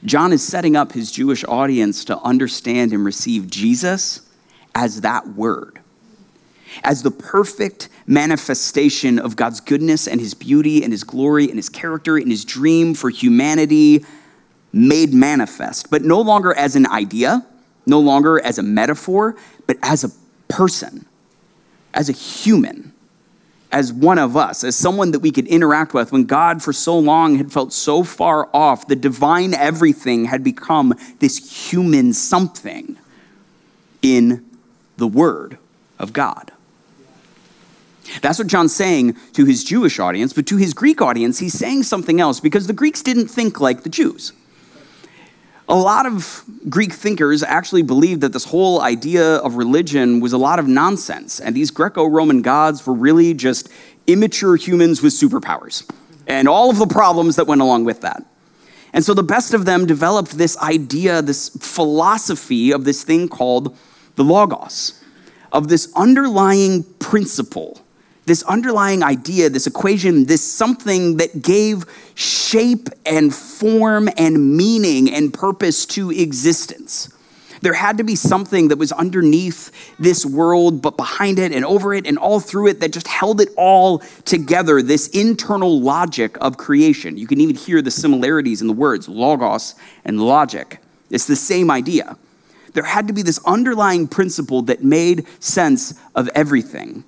John 0.05 0.33
is 0.33 0.47
setting 0.47 0.77
up 0.77 0.93
his 0.93 1.13
Jewish 1.13 1.45
audience 1.45 2.05
to 2.07 2.19
understand 2.21 2.93
and 2.93 3.05
receive 3.05 3.49
Jesus 3.49 4.23
as 4.79 5.01
that 5.01 5.27
word, 5.35 5.81
as 6.85 7.03
the 7.03 7.11
perfect 7.11 7.89
manifestation 8.07 9.19
of 9.19 9.35
God's 9.35 9.61
goodness 9.61 10.07
and 10.07 10.21
his 10.21 10.35
beauty 10.35 10.85
and 10.85 10.93
his 10.93 11.03
glory 11.03 11.47
and 11.47 11.57
his 11.57 11.69
character 11.69 12.17
and 12.17 12.31
his 12.31 12.45
dream 12.45 12.95
for 12.95 13.11
humanity 13.11 14.05
made 14.73 15.13
manifest, 15.13 15.91
but 15.91 16.03
no 16.03 16.21
longer 16.21 16.55
as 16.55 16.77
an 16.77 16.87
idea, 16.87 17.45
no 17.87 17.99
longer 17.99 18.41
as 18.41 18.59
a 18.59 18.63
metaphor, 18.63 19.35
but 19.67 19.77
as 19.83 20.05
a 20.05 20.13
person, 20.47 21.05
as 21.93 22.09
a 22.09 22.13
human, 22.13 22.93
as 23.73 23.93
one 23.93 24.19
of 24.19 24.37
us, 24.37 24.63
as 24.63 24.77
someone 24.77 25.11
that 25.11 25.19
we 25.19 25.33
could 25.33 25.49
interact 25.49 25.93
with. 25.93 26.13
When 26.13 26.25
God, 26.25 26.63
for 26.63 26.73
so 26.73 26.97
long, 26.97 27.35
had 27.35 27.51
felt 27.53 27.73
so 27.73 28.05
far 28.05 28.49
off, 28.55 28.87
the 28.87 28.95
divine 28.95 29.55
everything 29.55 30.27
had 30.27 30.45
become 30.45 30.95
this 31.19 31.69
human 31.69 32.13
something 32.13 32.97
in 34.03 34.48
the 34.99 35.09
Word 35.09 35.59
of 35.99 36.13
God. 36.13 36.53
That's 38.23 38.39
what 38.39 38.49
John's 38.49 38.75
saying 38.75 39.17
to 39.35 39.45
his 39.45 39.65
Jewish 39.65 39.99
audience, 39.99 40.33
but 40.33 40.47
to 40.47 40.57
his 40.57 40.73
Greek 40.75 41.01
audience, 41.01 41.39
he's 41.39 41.55
saying 41.55 41.83
something 41.85 42.21
else 42.21 42.41
because 42.41 42.67
the 42.67 42.73
Greeks 42.73 43.03
didn't 43.03 43.29
think 43.29 43.61
like 43.61 43.83
the 43.83 43.89
Jews. 43.89 44.33
A 45.69 45.77
lot 45.77 46.07
of 46.07 46.45
Greek 46.71 46.95
thinkers 46.95 47.43
actually 47.43 47.83
believed 47.83 48.23
that 48.23 48.33
this 48.33 48.45
whole 48.45 48.81
idea 48.81 49.37
of 49.37 49.57
religion 49.57 50.21
was 50.21 50.33
a 50.33 50.39
lot 50.39 50.59
of 50.59 50.67
nonsense, 50.67 51.41
and 51.41 51.55
these 51.55 51.71
Greco 51.71 52.07
Roman 52.07 52.41
gods 52.41 52.87
were 52.87 52.95
really 52.95 53.35
just 53.35 53.69
immature 54.07 54.57
humans 54.57 55.03
with 55.03 55.13
superpowers 55.13 55.89
and 56.27 56.49
all 56.49 56.71
of 56.71 56.79
the 56.79 56.87
problems 56.87 57.37
that 57.37 57.47
went 57.47 57.61
along 57.61 57.85
with 57.85 58.01
that. 58.01 58.25
And 58.95 59.05
so 59.05 59.13
the 59.13 59.23
best 59.23 59.53
of 59.53 59.67
them 59.67 59.85
developed 59.85 60.33
this 60.39 60.57
idea, 60.59 61.21
this 61.21 61.51
philosophy 61.61 62.73
of 62.73 62.85
this 62.85 63.05
thing 63.05 63.29
called 63.29 63.77
the 64.19 64.25
Logos, 64.25 65.03
of 65.53 65.69
this 65.69 65.91
underlying 65.97 66.83
principle, 66.99 67.81
this 68.27 68.43
underlying 68.43 69.03
idea, 69.03 69.49
this 69.49 69.67
equation, 69.67 70.27
this 70.27 70.45
something 70.45 71.17
that 71.17 71.41
gave 71.41 71.87
shape 72.15 72.89
and 73.07 73.35
form 73.35 74.11
and 74.19 74.57
meaning 74.57 75.11
and 75.11 75.33
purpose 75.33 75.87
to 75.87 76.11
existence. 76.11 77.15
There 77.63 77.73
had 77.73 77.99
to 77.99 78.05
be 78.05 78.17
something 78.17 78.69
that 78.69 78.77
was 78.77 78.93
underneath 78.93 79.73
this 79.99 80.27
world, 80.27 80.83
but 80.83 80.97
behind 80.97 81.39
it 81.39 81.53
and 81.53 81.65
over 81.65 81.95
it 81.95 82.07
and 82.07 82.19
all 82.19 82.41
through 82.41 82.69
it 82.69 82.81
that 82.81 82.93
just 82.93 83.09
held 83.09 83.41
it 83.41 83.49
all 83.57 84.01
together, 84.25 84.83
this 84.83 85.09
internal 85.09 85.81
logic 85.81 86.37
of 86.41 86.57
creation. 86.57 87.17
You 87.17 87.27
can 87.27 87.41
even 87.41 87.57
hear 87.57 87.83
the 87.83 87.91
similarities 87.91 88.61
in 88.61 88.67
the 88.67 88.75
words 88.75 89.09
logos 89.09 89.77
and 90.05 90.21
logic. 90.21 90.81
It's 91.09 91.27
the 91.27 91.37
same 91.37 91.71
idea 91.71 92.17
there 92.79 92.85
had 92.85 93.09
to 93.09 93.13
be 93.13 93.23
this 93.23 93.41
underlying 93.45 94.07
principle 94.07 94.63
that 94.63 94.85
made 94.85 95.27
sense 95.41 95.99
of 96.15 96.29
everything. 96.29 97.03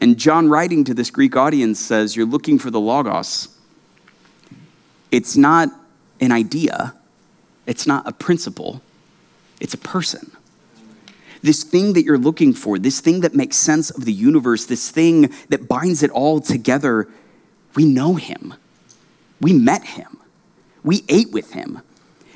And 0.00 0.16
John, 0.16 0.48
writing 0.48 0.84
to 0.84 0.94
this 0.94 1.10
Greek 1.10 1.34
audience, 1.34 1.80
says, 1.80 2.14
You're 2.14 2.26
looking 2.26 2.60
for 2.60 2.70
the 2.70 2.78
Logos. 2.78 3.48
It's 5.10 5.36
not 5.36 5.68
an 6.20 6.30
idea, 6.30 6.94
it's 7.66 7.88
not 7.88 8.06
a 8.06 8.12
principle, 8.12 8.80
it's 9.58 9.74
a 9.74 9.78
person. 9.78 10.30
This 11.42 11.64
thing 11.64 11.94
that 11.94 12.04
you're 12.04 12.16
looking 12.16 12.52
for, 12.52 12.78
this 12.78 13.00
thing 13.00 13.22
that 13.22 13.34
makes 13.34 13.56
sense 13.56 13.90
of 13.90 14.04
the 14.04 14.12
universe, 14.12 14.64
this 14.66 14.92
thing 14.92 15.34
that 15.48 15.66
binds 15.66 16.04
it 16.04 16.10
all 16.12 16.40
together, 16.40 17.08
we 17.74 17.84
know 17.84 18.14
him. 18.14 18.54
We 19.40 19.54
met 19.54 19.82
him. 19.82 20.18
We 20.84 21.02
ate 21.08 21.32
with 21.32 21.54
him. 21.54 21.82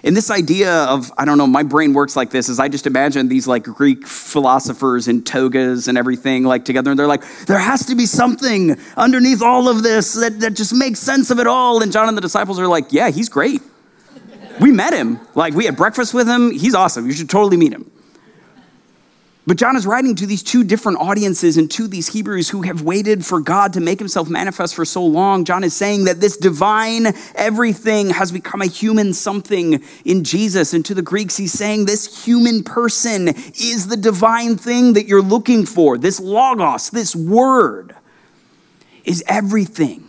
And 0.05 0.17
this 0.17 0.31
idea 0.31 0.85
of, 0.85 1.12
I 1.17 1.25
don't 1.25 1.38
know, 1.38 1.47
my 1.47 1.62
brain 1.62 1.93
works 1.93 2.17
like 2.17 2.31
this 2.31 2.49
is 2.49 2.59
I 2.59 2.69
just 2.69 2.87
imagine 2.87 3.29
these 3.29 3.47
like 3.47 3.62
Greek 3.62 4.07
philosophers 4.07 5.07
in 5.07 5.23
togas 5.23 5.87
and 5.87 5.97
everything 5.97 6.43
like 6.43 6.65
together, 6.65 6.91
and 6.91 6.99
they're 6.99 7.07
like, 7.07 7.23
there 7.47 7.59
has 7.59 7.87
to 7.87 7.95
be 7.95 8.07
something 8.07 8.77
underneath 8.97 9.43
all 9.43 9.69
of 9.69 9.83
this 9.83 10.15
that, 10.15 10.41
that 10.41 10.55
just 10.55 10.75
makes 10.75 10.99
sense 10.99 11.31
of 11.31 11.38
it 11.38 11.47
all. 11.47 11.83
And 11.83 11.93
John 11.93 12.09
and 12.09 12.17
the 12.17 12.21
disciples 12.21 12.59
are 12.59 12.67
like, 12.67 12.93
yeah, 12.93 13.11
he's 13.11 13.29
great. 13.29 13.62
We 14.61 14.73
met 14.73 14.93
him. 14.93 15.21
Like, 15.35 15.55
we 15.55 15.65
had 15.65 15.77
breakfast 15.77 16.12
with 16.15 16.29
him. 16.29 16.51
He's 16.51 16.75
awesome. 16.75 17.07
You 17.07 17.12
should 17.12 17.31
totally 17.31 17.57
meet 17.57 17.73
him. 17.73 17.91
But 19.44 19.57
John 19.57 19.74
is 19.74 19.87
writing 19.87 20.14
to 20.16 20.26
these 20.26 20.42
two 20.42 20.62
different 20.62 20.98
audiences 20.98 21.57
and 21.57 21.68
to 21.72 21.88
these 21.88 22.07
Hebrews 22.07 22.48
who 22.48 22.62
have 22.62 22.83
waited 22.83 23.26
for 23.26 23.40
God 23.40 23.72
to 23.72 23.81
make 23.81 23.98
himself 23.98 24.31
manifest 24.31 24.76
for 24.76 24.85
so 24.85 25.05
long. 25.05 25.44
John 25.44 25.64
is 25.64 25.74
saying 25.74 26.05
that 26.05 26.20
this 26.20 26.37
divine 26.37 27.09
everything 27.35 28.11
has 28.11 28.31
become 28.31 28.62
a 28.62 28.66
human 28.66 29.12
something 29.12 29.83
in 30.05 30.22
Jesus. 30.22 30.74
And 30.74 30.85
to 30.85 30.94
the 30.94 31.02
Greeks, 31.02 31.37
he's 31.37 31.52
saying 31.52 31.87
this 31.87 32.24
human 32.24 32.62
person 32.62 33.28
is 33.28 33.88
the 33.88 33.96
divine 33.96 34.57
thing 34.57 34.92
that 34.92 35.07
you're 35.07 35.20
looking 35.20 35.66
for. 35.66 35.98
This 35.98 36.20
logos, 36.20 36.90
this 36.90 37.16
word, 37.16 37.96
is 39.05 39.24
everything. 39.26 40.05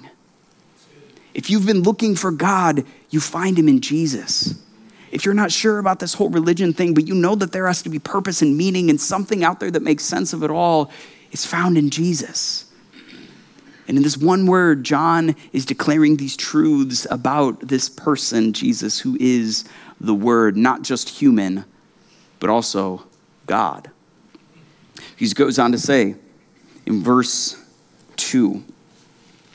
If 1.33 1.49
you've 1.49 1.65
been 1.65 1.81
looking 1.81 2.15
for 2.15 2.29
God, 2.29 2.85
you 3.09 3.19
find 3.19 3.57
him 3.57 3.67
in 3.67 3.81
Jesus 3.81 4.62
if 5.13 5.25
you're 5.25 5.35
not 5.35 5.51
sure 5.51 5.77
about 5.77 5.99
this 5.99 6.15
whole 6.15 6.29
religion 6.29 6.73
thing, 6.73 6.95
but 6.95 7.07
you 7.07 7.13
know 7.13 7.35
that 7.35 7.51
there 7.51 7.67
has 7.67 7.83
to 7.83 7.89
be 7.89 7.99
purpose 7.99 8.41
and 8.41 8.57
meaning 8.57 8.89
and 8.89 8.99
something 8.99 9.43
out 9.43 9.59
there 9.59 9.69
that 9.69 9.83
makes 9.83 10.03
sense 10.03 10.33
of 10.33 10.41
it 10.41 10.49
all, 10.49 10.89
it's 11.31 11.45
found 11.45 11.77
in 11.77 11.91
Jesus. 11.91 12.65
And 13.87 13.95
in 13.95 14.01
this 14.01 14.17
one 14.17 14.47
word, 14.47 14.83
John 14.83 15.35
is 15.51 15.67
declaring 15.67 16.17
these 16.17 16.35
truths 16.35 17.05
about 17.11 17.59
this 17.59 17.89
person, 17.89 18.53
Jesus, 18.53 18.99
who 18.99 19.15
is 19.19 19.65
the 20.01 20.15
Word, 20.15 20.57
not 20.57 20.81
just 20.81 21.09
human, 21.09 21.65
but 22.39 22.49
also 22.49 23.05
God. 23.45 23.91
He 25.15 25.29
goes 25.29 25.59
on 25.59 25.73
to 25.73 25.77
say 25.77 26.15
in 26.87 27.03
verse 27.03 27.61
2, 28.15 28.63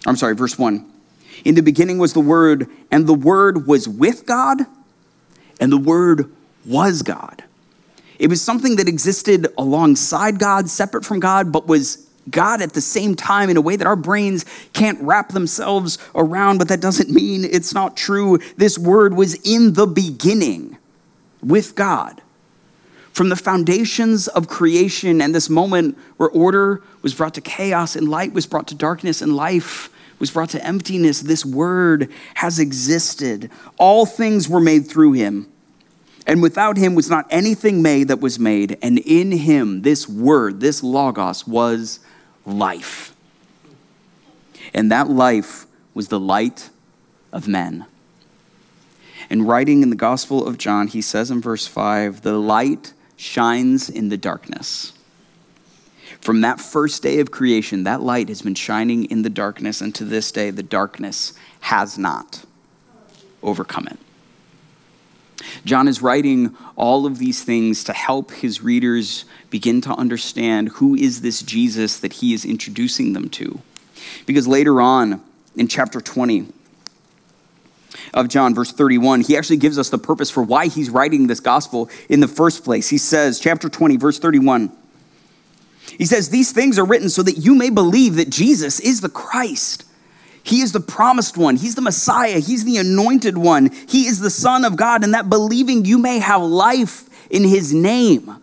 I'm 0.06 0.16
sorry, 0.16 0.36
verse 0.36 0.56
1 0.56 0.88
In 1.44 1.56
the 1.56 1.62
beginning 1.62 1.98
was 1.98 2.12
the 2.12 2.20
Word, 2.20 2.68
and 2.92 3.08
the 3.08 3.14
Word 3.14 3.66
was 3.66 3.88
with 3.88 4.24
God 4.24 4.58
and 5.60 5.72
the 5.72 5.78
Word 5.78 6.30
was 6.64 7.02
God. 7.02 7.44
It 8.18 8.28
was 8.28 8.42
something 8.42 8.76
that 8.76 8.88
existed 8.88 9.46
alongside 9.56 10.38
God, 10.38 10.68
separate 10.68 11.04
from 11.04 11.20
God, 11.20 11.52
but 11.52 11.66
was 11.66 12.08
God 12.30 12.60
at 12.60 12.72
the 12.72 12.80
same 12.80 13.14
time 13.14 13.48
in 13.48 13.56
a 13.56 13.60
way 13.60 13.76
that 13.76 13.86
our 13.86 13.96
brains 13.96 14.44
can't 14.72 15.00
wrap 15.00 15.30
themselves 15.30 15.98
around, 16.14 16.58
but 16.58 16.68
that 16.68 16.80
doesn't 16.80 17.10
mean 17.10 17.44
it's 17.44 17.72
not 17.72 17.96
true. 17.96 18.38
This 18.56 18.78
word 18.78 19.14
was 19.14 19.34
in 19.46 19.74
the 19.74 19.86
beginning 19.86 20.76
with 21.42 21.74
God. 21.74 22.20
From 23.12 23.30
the 23.30 23.36
foundations 23.36 24.28
of 24.28 24.48
creation 24.48 25.20
and 25.20 25.34
this 25.34 25.48
moment 25.48 25.98
where 26.18 26.28
order 26.28 26.82
was 27.02 27.14
brought 27.14 27.34
to 27.34 27.40
chaos 27.40 27.96
and 27.96 28.08
light 28.08 28.32
was 28.32 28.46
brought 28.46 28.68
to 28.68 28.74
darkness 28.74 29.22
and 29.22 29.34
life 29.34 29.90
was 30.18 30.30
brought 30.30 30.50
to 30.50 30.64
emptiness, 30.64 31.20
this 31.20 31.44
word 31.44 32.10
has 32.34 32.58
existed. 32.58 33.50
All 33.78 34.06
things 34.06 34.48
were 34.48 34.60
made 34.60 34.88
through 34.88 35.12
him. 35.12 35.50
And 36.26 36.42
without 36.42 36.76
him 36.76 36.94
was 36.94 37.08
not 37.08 37.26
anything 37.30 37.80
made 37.80 38.08
that 38.08 38.20
was 38.20 38.38
made. 38.38 38.76
And 38.82 38.98
in 38.98 39.32
him, 39.32 39.82
this 39.82 40.08
word, 40.08 40.60
this 40.60 40.82
Logos, 40.82 41.46
was 41.46 42.00
life. 42.44 43.14
And 44.74 44.92
that 44.92 45.08
life 45.08 45.66
was 45.94 46.08
the 46.08 46.20
light 46.20 46.68
of 47.32 47.48
men. 47.48 47.86
And 49.30 49.48
writing 49.48 49.82
in 49.82 49.90
the 49.90 49.96
Gospel 49.96 50.46
of 50.46 50.58
John, 50.58 50.86
he 50.88 51.00
says 51.00 51.30
in 51.30 51.40
verse 51.40 51.66
5 51.66 52.22
the 52.22 52.38
light 52.38 52.92
shines 53.16 53.88
in 53.88 54.08
the 54.08 54.16
darkness. 54.16 54.92
From 56.20 56.40
that 56.42 56.60
first 56.60 57.02
day 57.02 57.20
of 57.20 57.30
creation, 57.30 57.84
that 57.84 58.02
light 58.02 58.28
has 58.28 58.42
been 58.42 58.54
shining 58.54 59.04
in 59.06 59.22
the 59.22 59.30
darkness, 59.30 59.80
and 59.80 59.94
to 59.94 60.04
this 60.04 60.30
day, 60.32 60.50
the 60.50 60.62
darkness 60.62 61.32
has 61.60 61.96
not 61.96 62.44
overcome 63.42 63.86
it. 63.86 63.98
John 65.64 65.88
is 65.88 66.02
writing 66.02 66.56
all 66.76 67.06
of 67.06 67.18
these 67.18 67.42
things 67.42 67.84
to 67.84 67.92
help 67.92 68.32
his 68.32 68.60
readers 68.62 69.24
begin 69.50 69.80
to 69.82 69.90
understand 69.90 70.70
who 70.70 70.94
is 70.94 71.20
this 71.20 71.42
Jesus 71.42 71.98
that 72.00 72.14
he 72.14 72.34
is 72.34 72.44
introducing 72.44 73.12
them 73.12 73.28
to. 73.30 73.60
Because 74.26 74.46
later 74.46 74.80
on 74.80 75.22
in 75.56 75.68
chapter 75.68 76.00
20 76.00 76.46
of 78.14 78.28
John, 78.28 78.54
verse 78.54 78.72
31, 78.72 79.22
he 79.22 79.36
actually 79.36 79.56
gives 79.56 79.78
us 79.78 79.90
the 79.90 79.98
purpose 79.98 80.30
for 80.30 80.42
why 80.42 80.66
he's 80.66 80.90
writing 80.90 81.26
this 81.26 81.40
gospel 81.40 81.88
in 82.08 82.20
the 82.20 82.28
first 82.28 82.64
place. 82.64 82.88
He 82.88 82.98
says, 82.98 83.38
chapter 83.38 83.68
20, 83.68 83.96
verse 83.96 84.18
31, 84.18 84.72
he 85.96 86.04
says, 86.04 86.28
These 86.28 86.52
things 86.52 86.78
are 86.78 86.84
written 86.84 87.08
so 87.08 87.22
that 87.22 87.38
you 87.38 87.54
may 87.54 87.70
believe 87.70 88.16
that 88.16 88.30
Jesus 88.30 88.80
is 88.80 89.00
the 89.00 89.08
Christ. 89.08 89.84
He 90.42 90.60
is 90.60 90.72
the 90.72 90.80
promised 90.80 91.36
one. 91.36 91.56
He's 91.56 91.74
the 91.74 91.82
Messiah. 91.82 92.38
He's 92.38 92.64
the 92.64 92.78
anointed 92.78 93.36
one. 93.36 93.70
He 93.86 94.06
is 94.06 94.20
the 94.20 94.30
Son 94.30 94.64
of 94.64 94.76
God, 94.76 95.04
and 95.04 95.14
that 95.14 95.28
believing 95.28 95.84
you 95.84 95.98
may 95.98 96.18
have 96.18 96.42
life 96.42 97.08
in 97.30 97.44
his 97.44 97.74
name. 97.74 98.36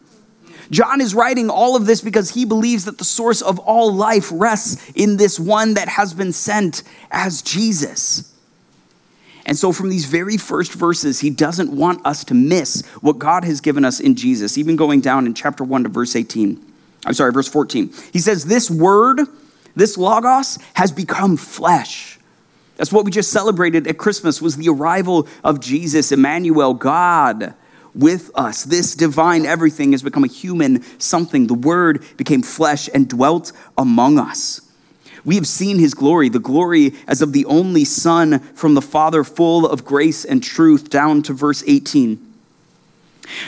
John 0.70 1.02
is 1.02 1.14
writing 1.14 1.50
all 1.50 1.76
of 1.76 1.86
this 1.86 2.02
because 2.02 2.32
he 2.32 2.46
believes 2.46 2.86
that 2.86 2.98
the 2.98 3.04
source 3.04 3.42
of 3.42 3.60
all 3.60 3.94
life 3.94 4.30
rests 4.32 4.92
in 4.96 5.18
this 5.18 5.40
one 5.40 5.76
that 5.76 5.88
has 5.88 6.14
been 6.14 6.32
sent 6.32 6.84
as 7.12 7.42
Jesus. 7.42 8.32
And 9.46 9.56
so, 9.56 9.72
from 9.72 9.90
these 9.90 10.06
very 10.06 10.38
first 10.38 10.74
verses, 10.74 11.20
he 11.20 11.30
doesn't 11.30 11.72
want 11.72 12.04
us 12.06 12.24
to 12.26 12.34
miss 12.34 12.84
what 13.02 13.20
God 13.20 13.44
has 13.44 13.62
given 13.62 13.86
us 13.86 14.00
in 14.00 14.16
Jesus, 14.16 14.58
even 14.58 14.76
going 14.76 15.02
down 15.02 15.28
in 15.28 15.36
chapter 15.36 15.64
1 15.64 15.84
to 15.84 15.90
verse 15.90 16.16
18. 16.16 16.74
I'm 17.06 17.14
sorry, 17.14 17.32
verse 17.32 17.48
14. 17.48 17.94
He 18.12 18.20
says, 18.20 18.46
This 18.46 18.70
word, 18.70 19.22
this 19.76 19.98
Logos, 19.98 20.58
has 20.74 20.92
become 20.92 21.38
flesh. 21.38 22.20
That's 22.78 22.92
what 22.92 23.06
we 23.06 23.12
just 23.12 23.32
celebrated 23.32 23.88
at 23.88 23.98
Christmas 23.98 24.42
was 24.42 24.58
the 24.58 24.70
arrival 24.70 25.28
of 25.44 25.62
Jesus, 25.62 26.12
Emmanuel, 26.12 26.74
God 26.74 27.54
with 27.94 28.30
us. 28.36 28.64
This 28.64 28.96
divine 28.96 29.46
everything 29.46 29.94
has 29.94 30.04
become 30.04 30.26
a 30.26 30.28
human 30.28 30.84
something. 31.00 31.48
The 31.48 31.54
word 31.54 32.04
became 32.18 32.42
flesh 32.42 32.90
and 32.94 33.08
dwelt 33.08 33.54
among 33.78 34.20
us. 34.20 34.62
We 35.24 35.36
have 35.36 35.48
seen 35.48 35.80
his 35.80 35.96
glory, 35.96 36.30
the 36.30 36.40
glory 36.40 36.94
as 37.08 37.22
of 37.22 37.34
the 37.34 37.46
only 37.46 37.84
Son 37.86 38.40
from 38.54 38.76
the 38.76 38.82
Father, 38.82 39.24
full 39.24 39.66
of 39.66 39.84
grace 39.84 40.24
and 40.24 40.44
truth, 40.44 40.90
down 40.90 41.24
to 41.24 41.34
verse 41.34 41.64
18. 41.66 42.25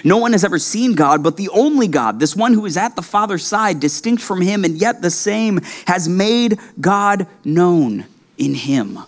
No 0.03 0.17
one 0.17 0.31
has 0.31 0.43
ever 0.43 0.59
seen 0.59 0.93
God, 0.93 1.23
but 1.23 1.37
the 1.37 1.49
only 1.49 1.87
God, 1.87 2.19
this 2.19 2.35
one 2.35 2.53
who 2.53 2.65
is 2.65 2.77
at 2.77 2.95
the 2.95 3.01
Father's 3.01 3.45
side, 3.45 3.79
distinct 3.79 4.21
from 4.21 4.41
him 4.41 4.63
and 4.63 4.77
yet 4.77 5.01
the 5.01 5.11
same, 5.11 5.61
has 5.85 6.07
made 6.09 6.59
God 6.79 7.27
known 7.43 8.05
in 8.37 8.53
him. 8.53 8.99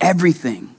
Everything 0.00 0.74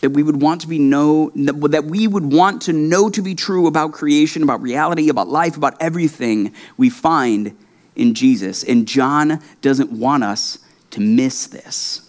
that 0.00 0.10
we 0.10 0.22
would 0.22 0.40
want 0.40 0.62
to 0.62 0.68
be 0.68 0.78
know 0.78 1.30
that 1.34 1.84
we 1.84 2.08
would 2.08 2.32
want 2.32 2.62
to 2.62 2.72
know 2.72 3.10
to 3.10 3.22
be 3.22 3.34
true 3.34 3.66
about 3.66 3.92
creation, 3.92 4.42
about 4.42 4.62
reality, 4.62 5.08
about 5.08 5.28
life, 5.28 5.56
about 5.56 5.76
everything 5.80 6.54
we 6.76 6.88
find 6.88 7.56
in 7.96 8.14
Jesus. 8.14 8.64
And 8.64 8.88
John 8.88 9.42
doesn't 9.60 9.92
want 9.92 10.24
us 10.24 10.58
to 10.92 11.00
miss 11.00 11.46
this. 11.46 12.08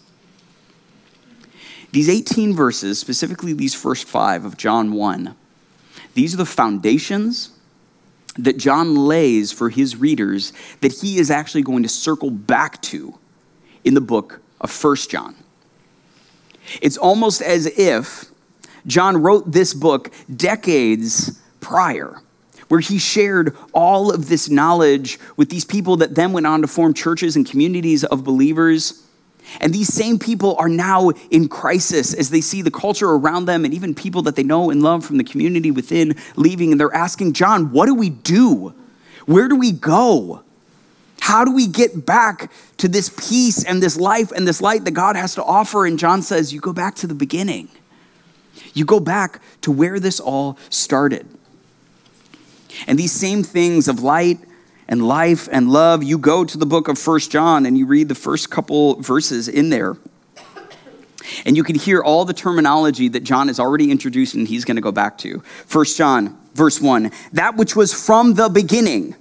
These 1.91 2.07
18 2.07 2.55
verses, 2.55 2.99
specifically 2.99 3.51
these 3.51 3.75
first 3.75 4.07
5 4.07 4.45
of 4.45 4.55
John 4.55 4.93
1, 4.93 5.35
these 6.13 6.33
are 6.33 6.37
the 6.37 6.45
foundations 6.45 7.51
that 8.37 8.57
John 8.57 8.95
lays 8.95 9.51
for 9.51 9.69
his 9.69 9.95
readers 9.95 10.53
that 10.79 10.93
he 10.93 11.17
is 11.17 11.29
actually 11.29 11.63
going 11.63 11.83
to 11.83 11.89
circle 11.89 12.29
back 12.29 12.81
to 12.83 13.17
in 13.83 13.93
the 13.93 14.01
book 14.01 14.41
of 14.59 14.71
First 14.71 15.09
John. 15.09 15.35
It's 16.81 16.97
almost 16.97 17.41
as 17.41 17.65
if 17.65 18.25
John 18.87 19.21
wrote 19.21 19.51
this 19.51 19.73
book 19.73 20.11
decades 20.33 21.39
prior, 21.59 22.21
where 22.69 22.79
he 22.79 22.97
shared 22.97 23.55
all 23.73 24.13
of 24.13 24.29
this 24.29 24.49
knowledge 24.49 25.19
with 25.35 25.49
these 25.49 25.65
people 25.65 25.97
that 25.97 26.15
then 26.15 26.31
went 26.31 26.47
on 26.47 26.61
to 26.61 26.67
form 26.67 26.93
churches 26.93 27.35
and 27.35 27.45
communities 27.45 28.03
of 28.03 28.23
believers 28.23 29.05
and 29.59 29.73
these 29.73 29.93
same 29.93 30.17
people 30.17 30.55
are 30.57 30.69
now 30.69 31.09
in 31.29 31.49
crisis 31.49 32.13
as 32.13 32.29
they 32.29 32.41
see 32.41 32.61
the 32.61 32.71
culture 32.71 33.09
around 33.09 33.45
them 33.45 33.65
and 33.65 33.73
even 33.73 33.93
people 33.93 34.21
that 34.23 34.35
they 34.35 34.43
know 34.43 34.69
and 34.69 34.81
love 34.81 35.05
from 35.05 35.17
the 35.17 35.23
community 35.23 35.71
within 35.71 36.15
leaving. 36.35 36.71
And 36.71 36.79
they're 36.79 36.93
asking, 36.93 37.33
John, 37.33 37.71
what 37.71 37.87
do 37.87 37.95
we 37.95 38.09
do? 38.09 38.73
Where 39.25 39.47
do 39.47 39.55
we 39.55 39.71
go? 39.71 40.43
How 41.19 41.45
do 41.45 41.51
we 41.51 41.67
get 41.67 42.05
back 42.05 42.51
to 42.77 42.87
this 42.87 43.09
peace 43.09 43.63
and 43.63 43.81
this 43.81 43.97
life 43.97 44.31
and 44.31 44.47
this 44.47 44.61
light 44.61 44.85
that 44.85 44.91
God 44.91 45.15
has 45.15 45.35
to 45.35 45.43
offer? 45.43 45.85
And 45.85 45.99
John 45.99 46.21
says, 46.21 46.53
You 46.53 46.59
go 46.59 46.73
back 46.73 46.95
to 46.95 47.07
the 47.07 47.13
beginning. 47.13 47.69
You 48.73 48.85
go 48.85 48.99
back 48.99 49.41
to 49.61 49.71
where 49.71 49.99
this 49.99 50.19
all 50.19 50.57
started. 50.69 51.27
And 52.87 52.97
these 52.97 53.11
same 53.11 53.43
things 53.43 53.87
of 53.87 54.01
light 54.01 54.39
and 54.91 55.07
life 55.07 55.47
and 55.51 55.69
love, 55.69 56.03
you 56.03 56.17
go 56.17 56.43
to 56.43 56.57
the 56.57 56.65
book 56.65 56.89
of 56.89 56.99
First 56.99 57.31
John 57.31 57.65
and 57.65 57.77
you 57.77 57.85
read 57.85 58.09
the 58.09 58.15
first 58.15 58.51
couple 58.51 59.01
verses 59.01 59.47
in 59.47 59.69
there. 59.69 59.95
And 61.45 61.55
you 61.55 61.63
can 61.63 61.75
hear 61.75 62.03
all 62.03 62.25
the 62.25 62.33
terminology 62.33 63.07
that 63.07 63.23
John 63.23 63.47
has 63.47 63.57
already 63.57 63.89
introduced 63.89 64.35
and 64.35 64.45
he's 64.45 64.65
going 64.65 64.75
to 64.75 64.81
go 64.81 64.91
back 64.91 65.17
to. 65.19 65.39
First 65.65 65.97
John, 65.97 66.37
verse 66.53 66.81
1 66.81 67.09
that 67.31 67.55
which 67.55 67.73
was 67.73 67.93
from 67.93 68.33
the 68.33 68.49
beginning, 68.49 69.15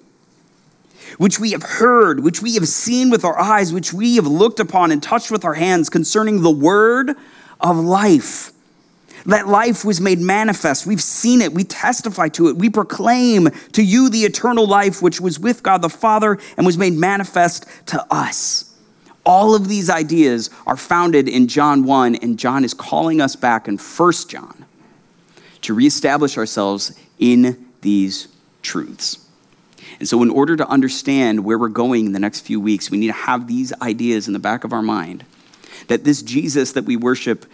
which 1.18 1.38
we 1.38 1.52
have 1.52 1.62
heard, 1.62 2.24
which 2.24 2.42
we 2.42 2.54
have 2.54 2.66
seen 2.66 3.08
with 3.08 3.24
our 3.24 3.38
eyes, 3.38 3.72
which 3.72 3.92
we 3.92 4.16
have 4.16 4.26
looked 4.26 4.58
upon 4.58 4.90
and 4.90 5.00
touched 5.00 5.30
with 5.30 5.44
our 5.44 5.54
hands 5.54 5.88
concerning 5.88 6.42
the 6.42 6.50
word 6.50 7.14
of 7.60 7.76
life. 7.76 8.50
That 9.26 9.48
life 9.48 9.84
was 9.84 10.00
made 10.00 10.18
manifest. 10.18 10.86
We've 10.86 11.02
seen 11.02 11.40
it. 11.40 11.52
We 11.52 11.64
testify 11.64 12.28
to 12.30 12.48
it. 12.48 12.56
We 12.56 12.70
proclaim 12.70 13.50
to 13.72 13.82
you 13.82 14.08
the 14.08 14.24
eternal 14.24 14.66
life 14.66 15.02
which 15.02 15.20
was 15.20 15.38
with 15.38 15.62
God 15.62 15.82
the 15.82 15.88
Father 15.88 16.38
and 16.56 16.64
was 16.64 16.78
made 16.78 16.94
manifest 16.94 17.66
to 17.86 18.04
us. 18.10 18.74
All 19.24 19.54
of 19.54 19.68
these 19.68 19.90
ideas 19.90 20.50
are 20.66 20.76
founded 20.76 21.28
in 21.28 21.46
John 21.46 21.84
1, 21.84 22.16
and 22.16 22.38
John 22.38 22.64
is 22.64 22.72
calling 22.72 23.20
us 23.20 23.36
back 23.36 23.68
in 23.68 23.76
1 23.76 24.12
John 24.28 24.64
to 25.62 25.74
reestablish 25.74 26.38
ourselves 26.38 26.98
in 27.18 27.68
these 27.82 28.28
truths. 28.62 29.26
And 29.98 30.08
so, 30.08 30.22
in 30.22 30.30
order 30.30 30.56
to 30.56 30.66
understand 30.66 31.44
where 31.44 31.58
we're 31.58 31.68
going 31.68 32.06
in 32.06 32.12
the 32.12 32.18
next 32.18 32.40
few 32.40 32.58
weeks, 32.58 32.90
we 32.90 32.96
need 32.96 33.08
to 33.08 33.12
have 33.12 33.46
these 33.46 33.72
ideas 33.82 34.26
in 34.26 34.32
the 34.32 34.38
back 34.38 34.64
of 34.64 34.72
our 34.72 34.82
mind 34.82 35.24
that 35.88 36.04
this 36.04 36.22
Jesus 36.22 36.72
that 36.72 36.84
we 36.84 36.96
worship 36.96 37.46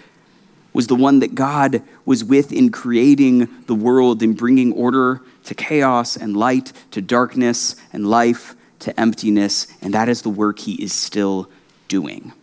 was 0.77 0.89
the 0.89 0.95
one 0.95 1.21
that 1.21 1.35
God 1.35 1.83
was 2.05 2.23
with 2.23 2.53
in 2.53 2.71
creating 2.71 3.49
the 3.65 3.75
world 3.75 4.23
and 4.23 4.37
bringing 4.37 4.75
order 4.75 5.23
to 5.45 5.55
chaos 5.55 6.19
and 6.19 6.37
light 6.37 6.71
to 6.91 7.01
darkness 7.01 7.77
and 7.95 8.07
life 8.07 8.55
to 8.81 9.01
emptiness. 9.01 9.69
And 9.81 9.95
that 9.95 10.11
is 10.11 10.21
the 10.21 10.29
work 10.29 10.59
he 10.59 10.75
is 10.75 10.93
still 10.93 11.49
doing. 11.89 12.35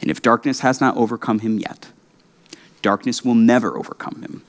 And 0.00 0.10
if 0.10 0.22
darkness 0.22 0.60
has 0.60 0.80
not 0.80 0.96
overcome 0.96 1.40
him 1.40 1.58
yet, 1.58 1.88
darkness 2.80 3.22
will 3.22 3.34
never 3.34 3.76
overcome 3.76 4.22
him. 4.22 4.42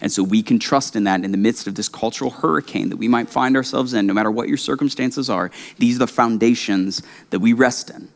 And 0.00 0.12
so 0.12 0.22
we 0.22 0.44
can 0.44 0.60
trust 0.60 0.94
in 0.94 1.02
that 1.04 1.24
in 1.24 1.32
the 1.32 1.38
midst 1.38 1.66
of 1.66 1.74
this 1.74 1.88
cultural 1.88 2.30
hurricane 2.30 2.90
that 2.90 2.98
we 2.98 3.08
might 3.08 3.28
find 3.28 3.56
ourselves 3.56 3.94
in, 3.94 4.06
no 4.06 4.14
matter 4.14 4.30
what 4.30 4.46
your 4.46 4.58
circumstances 4.58 5.28
are. 5.28 5.50
These 5.78 5.96
are 5.96 6.00
the 6.00 6.06
foundations 6.06 7.02
that 7.30 7.40
we 7.40 7.52
rest 7.52 7.90
in. 7.90 8.10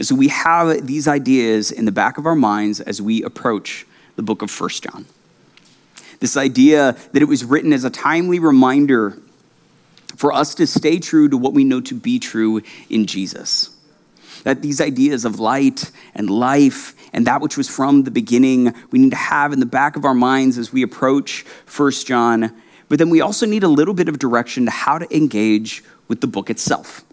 And 0.00 0.06
so 0.06 0.14
we 0.14 0.28
have 0.28 0.86
these 0.86 1.06
ideas 1.06 1.70
in 1.70 1.84
the 1.84 1.92
back 1.92 2.16
of 2.16 2.24
our 2.24 2.34
minds 2.34 2.80
as 2.80 3.02
we 3.02 3.22
approach 3.22 3.86
the 4.16 4.22
book 4.22 4.40
of 4.40 4.50
First 4.50 4.82
John. 4.82 5.04
This 6.20 6.38
idea 6.38 6.96
that 7.12 7.20
it 7.20 7.26
was 7.26 7.44
written 7.44 7.74
as 7.74 7.84
a 7.84 7.90
timely 7.90 8.38
reminder 8.38 9.18
for 10.16 10.32
us 10.32 10.54
to 10.54 10.66
stay 10.66 11.00
true 11.00 11.28
to 11.28 11.36
what 11.36 11.52
we 11.52 11.64
know 11.64 11.82
to 11.82 11.94
be 11.94 12.18
true 12.18 12.62
in 12.88 13.04
Jesus. 13.04 13.76
that 14.44 14.62
these 14.62 14.80
ideas 14.80 15.26
of 15.26 15.38
light 15.38 15.90
and 16.14 16.30
life 16.30 16.94
and 17.12 17.26
that 17.26 17.42
which 17.42 17.58
was 17.58 17.68
from 17.68 18.04
the 18.04 18.10
beginning, 18.10 18.74
we 18.90 18.98
need 18.98 19.10
to 19.10 19.16
have 19.16 19.52
in 19.52 19.60
the 19.60 19.66
back 19.66 19.96
of 19.96 20.06
our 20.06 20.14
minds 20.14 20.56
as 20.56 20.72
we 20.72 20.82
approach 20.82 21.42
First 21.66 22.06
John. 22.06 22.50
But 22.88 22.98
then 22.98 23.10
we 23.10 23.20
also 23.20 23.44
need 23.44 23.64
a 23.64 23.68
little 23.68 23.92
bit 23.92 24.08
of 24.08 24.18
direction 24.18 24.64
to 24.64 24.70
how 24.70 24.96
to 24.96 25.14
engage 25.14 25.84
with 26.08 26.22
the 26.22 26.26
book 26.26 26.48
itself. 26.48 27.04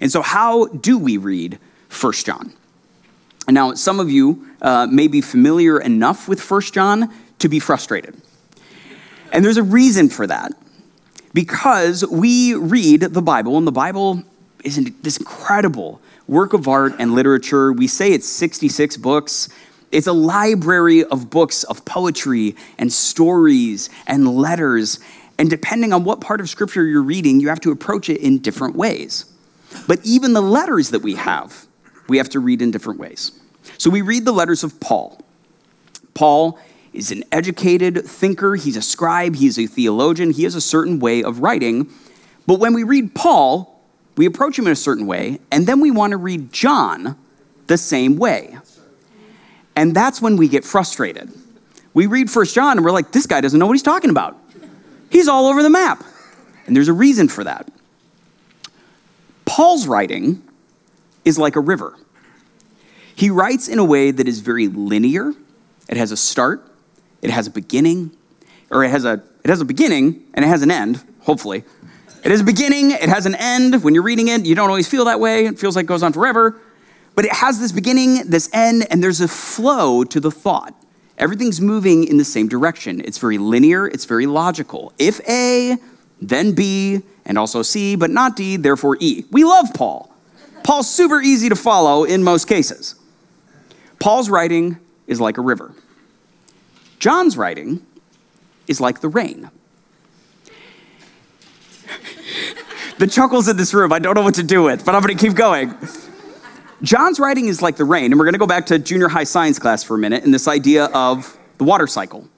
And 0.00 0.10
so, 0.10 0.20
how 0.20 0.66
do 0.66 0.98
we 0.98 1.16
read 1.16 1.60
First 1.92 2.26
John? 2.26 2.52
Now, 3.48 3.74
some 3.74 4.00
of 4.00 4.10
you 4.10 4.46
uh, 4.62 4.86
may 4.90 5.08
be 5.08 5.20
familiar 5.20 5.80
enough 5.80 6.28
with 6.28 6.40
First 6.40 6.74
John 6.74 7.12
to 7.38 7.48
be 7.48 7.58
frustrated. 7.58 8.20
And 9.32 9.44
there's 9.44 9.56
a 9.56 9.62
reason 9.62 10.08
for 10.08 10.26
that. 10.26 10.52
Because 11.34 12.04
we 12.06 12.54
read 12.54 13.00
the 13.00 13.22
Bible, 13.22 13.56
and 13.56 13.66
the 13.66 13.72
Bible 13.72 14.22
is 14.64 14.76
this 15.00 15.16
incredible 15.16 16.00
work 16.28 16.52
of 16.52 16.68
art 16.68 16.94
and 16.98 17.14
literature. 17.14 17.72
We 17.72 17.86
say 17.86 18.12
it's 18.12 18.28
66 18.28 18.96
books. 18.98 19.48
It's 19.90 20.06
a 20.06 20.12
library 20.12 21.04
of 21.04 21.30
books 21.30 21.64
of 21.64 21.84
poetry 21.84 22.54
and 22.78 22.92
stories 22.92 23.90
and 24.06 24.28
letters. 24.28 25.00
And 25.38 25.50
depending 25.50 25.92
on 25.92 26.04
what 26.04 26.20
part 26.20 26.40
of 26.40 26.48
scripture 26.48 26.84
you're 26.84 27.02
reading, 27.02 27.40
you 27.40 27.48
have 27.48 27.60
to 27.60 27.70
approach 27.70 28.08
it 28.08 28.20
in 28.20 28.38
different 28.38 28.76
ways. 28.76 29.24
But 29.88 30.00
even 30.04 30.34
the 30.34 30.42
letters 30.42 30.90
that 30.90 31.02
we 31.02 31.14
have, 31.14 31.66
we 32.12 32.18
have 32.18 32.28
to 32.28 32.40
read 32.40 32.60
in 32.60 32.70
different 32.70 33.00
ways. 33.00 33.32
So 33.78 33.88
we 33.88 34.02
read 34.02 34.26
the 34.26 34.32
letters 34.32 34.62
of 34.62 34.78
Paul. 34.80 35.18
Paul 36.12 36.58
is 36.92 37.10
an 37.10 37.24
educated 37.32 38.04
thinker, 38.04 38.54
he's 38.54 38.76
a 38.76 38.82
scribe, 38.82 39.34
he's 39.34 39.58
a 39.58 39.66
theologian, 39.66 40.30
he 40.30 40.44
has 40.44 40.54
a 40.54 40.60
certain 40.60 40.98
way 40.98 41.22
of 41.22 41.40
writing. 41.40 41.90
But 42.46 42.60
when 42.60 42.74
we 42.74 42.82
read 42.84 43.14
Paul, 43.14 43.82
we 44.18 44.26
approach 44.26 44.58
him 44.58 44.66
in 44.66 44.72
a 44.72 44.76
certain 44.76 45.06
way, 45.06 45.40
and 45.50 45.66
then 45.66 45.80
we 45.80 45.90
want 45.90 46.10
to 46.10 46.18
read 46.18 46.52
John 46.52 47.16
the 47.66 47.78
same 47.78 48.18
way. 48.18 48.58
And 49.74 49.94
that's 49.96 50.20
when 50.20 50.36
we 50.36 50.48
get 50.48 50.64
frustrated. 50.64 51.32
We 51.94 52.04
read 52.04 52.30
First 52.30 52.54
John 52.54 52.76
and 52.76 52.84
we're 52.84 52.92
like, 52.92 53.12
this 53.12 53.26
guy 53.26 53.40
doesn't 53.40 53.58
know 53.58 53.66
what 53.66 53.72
he's 53.72 53.82
talking 53.82 54.10
about. 54.10 54.36
He's 55.08 55.28
all 55.28 55.46
over 55.46 55.62
the 55.62 55.70
map. 55.70 56.04
And 56.66 56.76
there's 56.76 56.88
a 56.88 56.92
reason 56.92 57.28
for 57.28 57.42
that. 57.44 57.72
Paul's 59.46 59.86
writing 59.86 60.42
is 61.24 61.38
like 61.38 61.56
a 61.56 61.60
river. 61.60 61.96
He 63.14 63.30
writes 63.30 63.68
in 63.68 63.78
a 63.78 63.84
way 63.84 64.10
that 64.10 64.26
is 64.26 64.40
very 64.40 64.68
linear. 64.68 65.32
It 65.88 65.96
has 65.96 66.12
a 66.12 66.16
start, 66.16 66.66
it 67.20 67.30
has 67.30 67.46
a 67.46 67.50
beginning, 67.50 68.16
or 68.70 68.84
it 68.84 68.90
has 68.90 69.04
a 69.04 69.22
it 69.44 69.50
has 69.50 69.60
a 69.60 69.64
beginning 69.64 70.24
and 70.34 70.44
it 70.44 70.48
has 70.48 70.62
an 70.62 70.70
end, 70.70 71.02
hopefully. 71.20 71.64
It 72.24 72.30
has 72.30 72.40
a 72.40 72.44
beginning, 72.44 72.92
it 72.92 73.08
has 73.08 73.26
an 73.26 73.34
end. 73.34 73.82
When 73.82 73.94
you're 73.94 74.04
reading 74.04 74.28
it, 74.28 74.46
you 74.46 74.54
don't 74.54 74.68
always 74.68 74.88
feel 74.88 75.06
that 75.06 75.18
way. 75.18 75.46
It 75.46 75.58
feels 75.58 75.74
like 75.74 75.84
it 75.84 75.88
goes 75.88 76.04
on 76.04 76.12
forever. 76.12 76.60
But 77.14 77.24
it 77.24 77.32
has 77.32 77.58
this 77.58 77.72
beginning, 77.72 78.30
this 78.30 78.48
end, 78.52 78.86
and 78.90 79.02
there's 79.02 79.20
a 79.20 79.28
flow 79.28 80.04
to 80.04 80.20
the 80.20 80.30
thought. 80.30 80.74
Everything's 81.18 81.60
moving 81.60 82.04
in 82.04 82.16
the 82.16 82.24
same 82.24 82.48
direction. 82.48 83.00
It's 83.04 83.18
very 83.18 83.38
linear, 83.38 83.86
it's 83.86 84.04
very 84.04 84.26
logical. 84.26 84.92
If 84.98 85.20
A, 85.28 85.76
then 86.20 86.52
B, 86.52 87.02
and 87.24 87.36
also 87.36 87.62
C, 87.62 87.96
but 87.96 88.10
not 88.10 88.36
D, 88.36 88.56
therefore 88.56 88.96
E. 89.00 89.24
We 89.30 89.44
love 89.44 89.74
Paul. 89.74 90.11
Paul's 90.64 90.90
super 90.90 91.20
easy 91.20 91.48
to 91.48 91.56
follow 91.56 92.04
in 92.04 92.22
most 92.22 92.46
cases. 92.46 92.94
Paul's 93.98 94.28
writing 94.30 94.78
is 95.06 95.20
like 95.20 95.38
a 95.38 95.40
river. 95.40 95.74
John's 96.98 97.36
writing 97.36 97.84
is 98.68 98.80
like 98.80 99.00
the 99.00 99.08
rain. 99.08 99.50
the 102.98 103.06
chuckles 103.06 103.48
in 103.48 103.56
this 103.56 103.74
room, 103.74 103.92
I 103.92 103.98
don't 103.98 104.14
know 104.14 104.22
what 104.22 104.34
to 104.36 104.42
do 104.42 104.62
with, 104.62 104.84
but 104.84 104.94
I'm 104.94 105.02
going 105.02 105.16
to 105.16 105.26
keep 105.26 105.36
going. 105.36 105.76
John's 106.82 107.20
writing 107.20 107.46
is 107.46 107.62
like 107.62 107.76
the 107.76 107.84
rain, 107.84 108.06
and 108.06 108.18
we're 108.18 108.24
going 108.24 108.34
to 108.34 108.38
go 108.38 108.46
back 108.46 108.66
to 108.66 108.78
junior 108.78 109.08
high 109.08 109.24
science 109.24 109.58
class 109.58 109.84
for 109.84 109.94
a 109.94 109.98
minute 109.98 110.24
and 110.24 110.34
this 110.34 110.48
idea 110.48 110.86
of 110.86 111.36
the 111.58 111.64
water 111.64 111.86
cycle. 111.86 112.28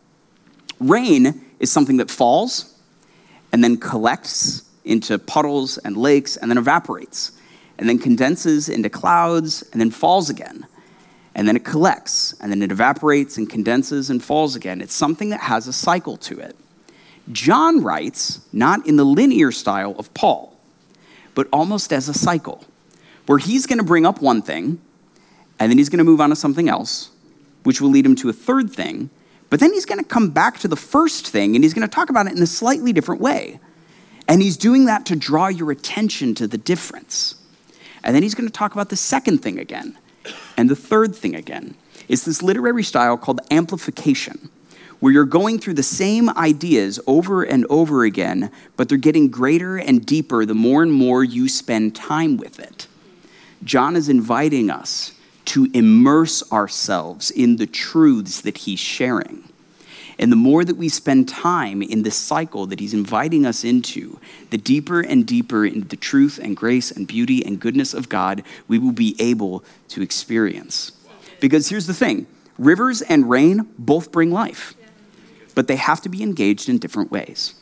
Rain 0.81 1.45
is 1.61 1.73
something 1.73 1.97
that 1.97 2.11
falls 2.11 2.79
and 3.53 3.65
then 3.65 3.77
collects 3.77 4.63
into 4.85 5.19
puddles 5.19 5.79
and 5.79 5.97
lakes 5.97 6.37
and 6.37 6.51
then 6.51 6.59
evaporates 6.59 7.33
and 7.79 7.89
then 7.89 7.99
condenses 7.99 8.69
into 8.69 8.89
clouds 8.89 9.63
and 9.73 9.81
then 9.81 9.91
falls 9.91 10.31
again. 10.31 10.67
And 11.35 11.49
then 11.49 11.57
it 11.57 11.65
collects 11.65 12.35
and 12.41 12.53
then 12.53 12.63
it 12.63 12.71
evaporates 12.71 13.37
and 13.37 13.51
condenses 13.51 14.11
and 14.11 14.23
falls 14.23 14.55
again. 14.55 14.81
It's 14.81 14.95
something 14.95 15.31
that 15.31 15.41
has 15.41 15.67
a 15.67 15.73
cycle 15.73 16.17
to 16.19 16.39
it. 16.39 16.57
John 17.33 17.83
writes 17.83 18.41
not 18.53 18.87
in 18.87 18.97
the 18.97 19.05
linear 19.05 19.51
style 19.51 19.95
of 19.99 20.13
Paul, 20.15 20.57
but 21.35 21.49
almost 21.53 21.93
as 21.93 22.09
a 22.09 22.15
cycle, 22.15 22.65
where 23.27 23.39
he's 23.39 23.67
going 23.67 23.79
to 23.79 23.85
bring 23.85 24.07
up 24.07 24.21
one 24.21 24.43
thing 24.43 24.81
and 25.59 25.71
then 25.71 25.79
he's 25.79 25.89
going 25.89 25.99
to 25.99 26.05
move 26.05 26.21
on 26.21 26.31
to 26.31 26.37
something 26.37 26.69
else, 26.69 27.11
which 27.65 27.81
will 27.81 27.91
lead 27.91 28.07
him 28.07 28.15
to 28.17 28.29
a 28.29 28.33
third 28.33 28.71
thing. 28.71 29.11
But 29.51 29.61
then 29.61 29.73
he's 29.73 29.87
going 29.87 30.03
to 30.03 30.05
come 30.05 30.31
back 30.31 30.59
to 30.61 30.69
the 30.69 30.77
first 30.77 31.27
thing 31.27 31.55
and 31.55 31.65
he's 31.65 31.75
going 31.75 31.89
to 31.89 31.93
talk 31.93 32.11
about 32.11 32.27
it 32.27 32.37
in 32.37 32.43
a 32.43 32.47
slightly 32.47 32.93
different 32.93 33.21
way. 33.21 33.59
And 34.29 34.41
he's 34.41 34.57
doing 34.57 34.87
that 34.87 35.07
to 35.07 35.17
draw 35.17 35.49
your 35.49 35.71
attention 35.71 36.35
to 36.37 36.47
the 36.47 36.59
difference. 36.59 37.37
And 38.05 38.15
then 38.15 38.23
he's 38.23 38.35
going 38.35 38.49
to 38.49 38.53
talk 38.53 38.75
about 38.75 38.91
the 38.91 38.97
second 38.97 39.39
thing 39.39 39.59
again 39.59 39.99
and 40.57 40.71
the 40.71 40.77
third 40.77 41.17
thing 41.17 41.35
again. 41.35 41.75
It's 42.07 42.25
this 42.25 42.43
literary 42.43 42.83
style 42.83 43.17
called 43.17 43.41
amplification, 43.51 44.51
where 45.01 45.13
you're 45.13 45.25
going 45.25 45.59
through 45.59 45.75
the 45.75 45.83
same 45.83 46.29
ideas 46.31 47.01
over 47.07 47.43
and 47.43 47.67
over 47.71 48.05
again, 48.05 48.51
but 48.77 48.89
they're 48.89 48.99
getting 48.99 49.29
greater 49.29 49.79
and 49.79 50.05
deeper 50.05 50.45
the 50.45 50.55
more 50.55 50.83
and 50.83 50.93
more 50.93 51.25
you 51.25 51.49
spend 51.49 51.97
time 51.97 52.37
with 52.37 52.61
it. 52.61 52.87
John 53.65 53.97
is 53.97 54.11
inviting 54.11 54.69
us 54.71 55.13
to 55.47 55.71
immerse 55.73 56.43
ourselves 56.53 57.31
in 57.31 57.57
the 57.57 57.67
truths 57.67 58.43
that 58.43 58.59
he's 58.59 58.81
sharing. 58.81 59.49
And 60.19 60.31
the 60.31 60.37
more 60.37 60.65
that 60.65 60.77
we 60.77 60.89
spend 60.89 61.29
time 61.29 61.83
in 61.83 62.03
this 62.03 62.17
cycle 62.17 62.67
that 62.67 62.81
he's 62.81 62.95
inviting 62.95 63.45
us 63.45 63.65
into, 63.65 64.19
the 64.51 64.59
deeper 64.59 65.01
and 65.01 65.27
deeper 65.27 65.67
into 65.67 65.89
the 65.89 65.97
truth 65.97 66.39
and 66.43 66.57
grace 66.57 66.91
and 66.91 67.07
beauty 67.07 67.45
and 67.45 67.59
goodness 67.59 67.95
of 67.95 68.09
God 68.09 68.43
we 68.69 68.79
will 68.79 68.93
be 68.93 69.17
able 69.19 69.65
to 69.89 70.03
experience. 70.03 70.93
Because 71.41 71.69
here's 71.69 71.87
the 71.87 71.95
thing 71.95 72.27
rivers 72.59 73.03
and 73.03 73.29
rain 73.29 73.69
both 73.79 74.13
bring 74.13 74.31
life, 74.31 74.75
but 75.55 75.67
they 75.67 75.77
have 75.77 76.01
to 76.03 76.09
be 76.09 76.23
engaged 76.23 76.69
in 76.69 76.79
different 76.79 77.11
ways. 77.11 77.55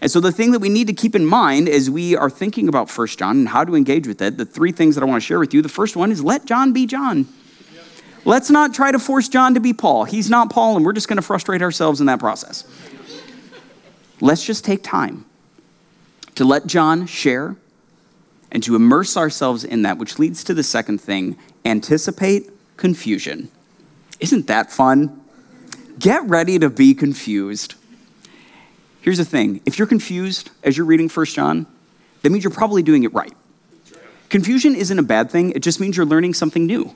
And 0.00 0.10
so, 0.10 0.18
the 0.18 0.32
thing 0.32 0.50
that 0.50 0.58
we 0.58 0.68
need 0.68 0.88
to 0.88 0.92
keep 0.92 1.14
in 1.14 1.24
mind 1.24 1.68
as 1.68 1.88
we 1.88 2.16
are 2.16 2.28
thinking 2.28 2.68
about 2.68 2.90
First 2.90 3.20
John 3.20 3.38
and 3.38 3.48
how 3.48 3.64
to 3.64 3.76
engage 3.76 4.08
with 4.08 4.20
it, 4.20 4.36
the 4.36 4.44
three 4.44 4.72
things 4.72 4.96
that 4.96 5.02
I 5.02 5.04
want 5.06 5.22
to 5.22 5.26
share 5.26 5.38
with 5.38 5.54
you 5.54 5.62
the 5.62 5.68
first 5.68 5.94
one 5.94 6.10
is 6.10 6.24
let 6.24 6.44
John 6.44 6.72
be 6.72 6.86
John. 6.86 7.28
Let's 8.24 8.50
not 8.50 8.72
try 8.72 8.92
to 8.92 8.98
force 8.98 9.28
John 9.28 9.54
to 9.54 9.60
be 9.60 9.72
Paul. 9.72 10.04
He's 10.04 10.30
not 10.30 10.50
Paul, 10.50 10.76
and 10.76 10.84
we're 10.84 10.92
just 10.92 11.08
going 11.08 11.16
to 11.16 11.22
frustrate 11.22 11.62
ourselves 11.62 12.00
in 12.00 12.06
that 12.06 12.20
process. 12.20 12.64
Let's 14.20 14.44
just 14.44 14.64
take 14.64 14.84
time 14.84 15.24
to 16.36 16.44
let 16.44 16.66
John 16.66 17.06
share 17.06 17.56
and 18.52 18.62
to 18.62 18.76
immerse 18.76 19.16
ourselves 19.16 19.64
in 19.64 19.82
that, 19.82 19.98
which 19.98 20.18
leads 20.18 20.44
to 20.44 20.54
the 20.54 20.62
second 20.62 21.00
thing 21.00 21.36
anticipate 21.64 22.50
confusion. 22.76 23.50
Isn't 24.20 24.46
that 24.46 24.70
fun? 24.70 25.20
Get 25.98 26.22
ready 26.28 26.58
to 26.58 26.70
be 26.70 26.94
confused. 26.94 27.74
Here's 29.00 29.18
the 29.18 29.24
thing 29.24 29.60
if 29.66 29.78
you're 29.78 29.88
confused 29.88 30.50
as 30.62 30.76
you're 30.76 30.86
reading 30.86 31.08
1 31.08 31.26
John, 31.26 31.66
that 32.22 32.30
means 32.30 32.44
you're 32.44 32.52
probably 32.52 32.84
doing 32.84 33.02
it 33.02 33.12
right. 33.12 33.32
Confusion 34.28 34.76
isn't 34.76 34.98
a 34.98 35.02
bad 35.02 35.30
thing, 35.30 35.50
it 35.50 35.60
just 35.60 35.80
means 35.80 35.96
you're 35.96 36.06
learning 36.06 36.34
something 36.34 36.66
new 36.66 36.94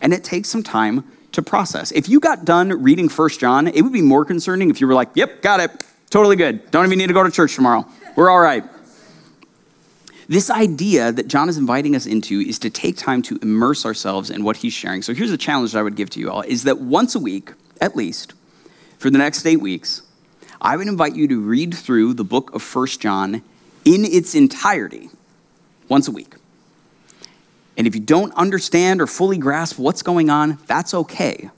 and 0.00 0.12
it 0.12 0.24
takes 0.24 0.48
some 0.48 0.62
time 0.62 1.04
to 1.32 1.42
process. 1.42 1.92
If 1.92 2.08
you 2.08 2.20
got 2.20 2.44
done 2.44 2.82
reading 2.82 3.08
First 3.08 3.40
John, 3.40 3.68
it 3.68 3.82
would 3.82 3.92
be 3.92 4.02
more 4.02 4.24
concerning 4.24 4.70
if 4.70 4.80
you 4.80 4.86
were 4.86 4.94
like, 4.94 5.10
yep, 5.14 5.42
got 5.42 5.60
it, 5.60 5.70
totally 6.10 6.36
good. 6.36 6.70
Don't 6.70 6.84
even 6.84 6.98
need 6.98 7.06
to 7.08 7.12
go 7.12 7.22
to 7.22 7.30
church 7.30 7.54
tomorrow. 7.54 7.86
We're 8.16 8.30
all 8.30 8.40
right. 8.40 8.64
This 10.28 10.48
idea 10.48 11.10
that 11.10 11.26
John 11.26 11.48
is 11.48 11.56
inviting 11.56 11.96
us 11.96 12.06
into 12.06 12.38
is 12.40 12.60
to 12.60 12.70
take 12.70 12.96
time 12.96 13.20
to 13.22 13.38
immerse 13.42 13.84
ourselves 13.84 14.30
in 14.30 14.44
what 14.44 14.58
he's 14.58 14.72
sharing. 14.72 15.02
So 15.02 15.12
here's 15.12 15.32
a 15.32 15.36
challenge 15.36 15.72
that 15.72 15.80
I 15.80 15.82
would 15.82 15.96
give 15.96 16.08
to 16.10 16.20
you 16.20 16.30
all 16.30 16.42
is 16.42 16.62
that 16.64 16.78
once 16.78 17.16
a 17.16 17.18
week, 17.18 17.52
at 17.80 17.96
least, 17.96 18.34
for 18.98 19.10
the 19.10 19.18
next 19.18 19.44
eight 19.44 19.60
weeks, 19.60 20.02
I 20.60 20.76
would 20.76 20.86
invite 20.86 21.16
you 21.16 21.26
to 21.26 21.40
read 21.40 21.74
through 21.74 22.14
the 22.14 22.22
book 22.22 22.54
of 22.54 22.62
First 22.62 23.00
John 23.00 23.42
in 23.84 24.04
its 24.04 24.34
entirety 24.34 25.10
once 25.88 26.06
a 26.06 26.12
week. 26.12 26.34
And 27.76 27.86
if 27.86 27.94
you 27.94 28.00
don't 28.00 28.32
understand 28.34 29.00
or 29.00 29.06
fully 29.06 29.38
grasp 29.38 29.78
what's 29.78 30.02
going 30.02 30.30
on, 30.30 30.58
that's 30.66 30.92
okay. 30.92 31.50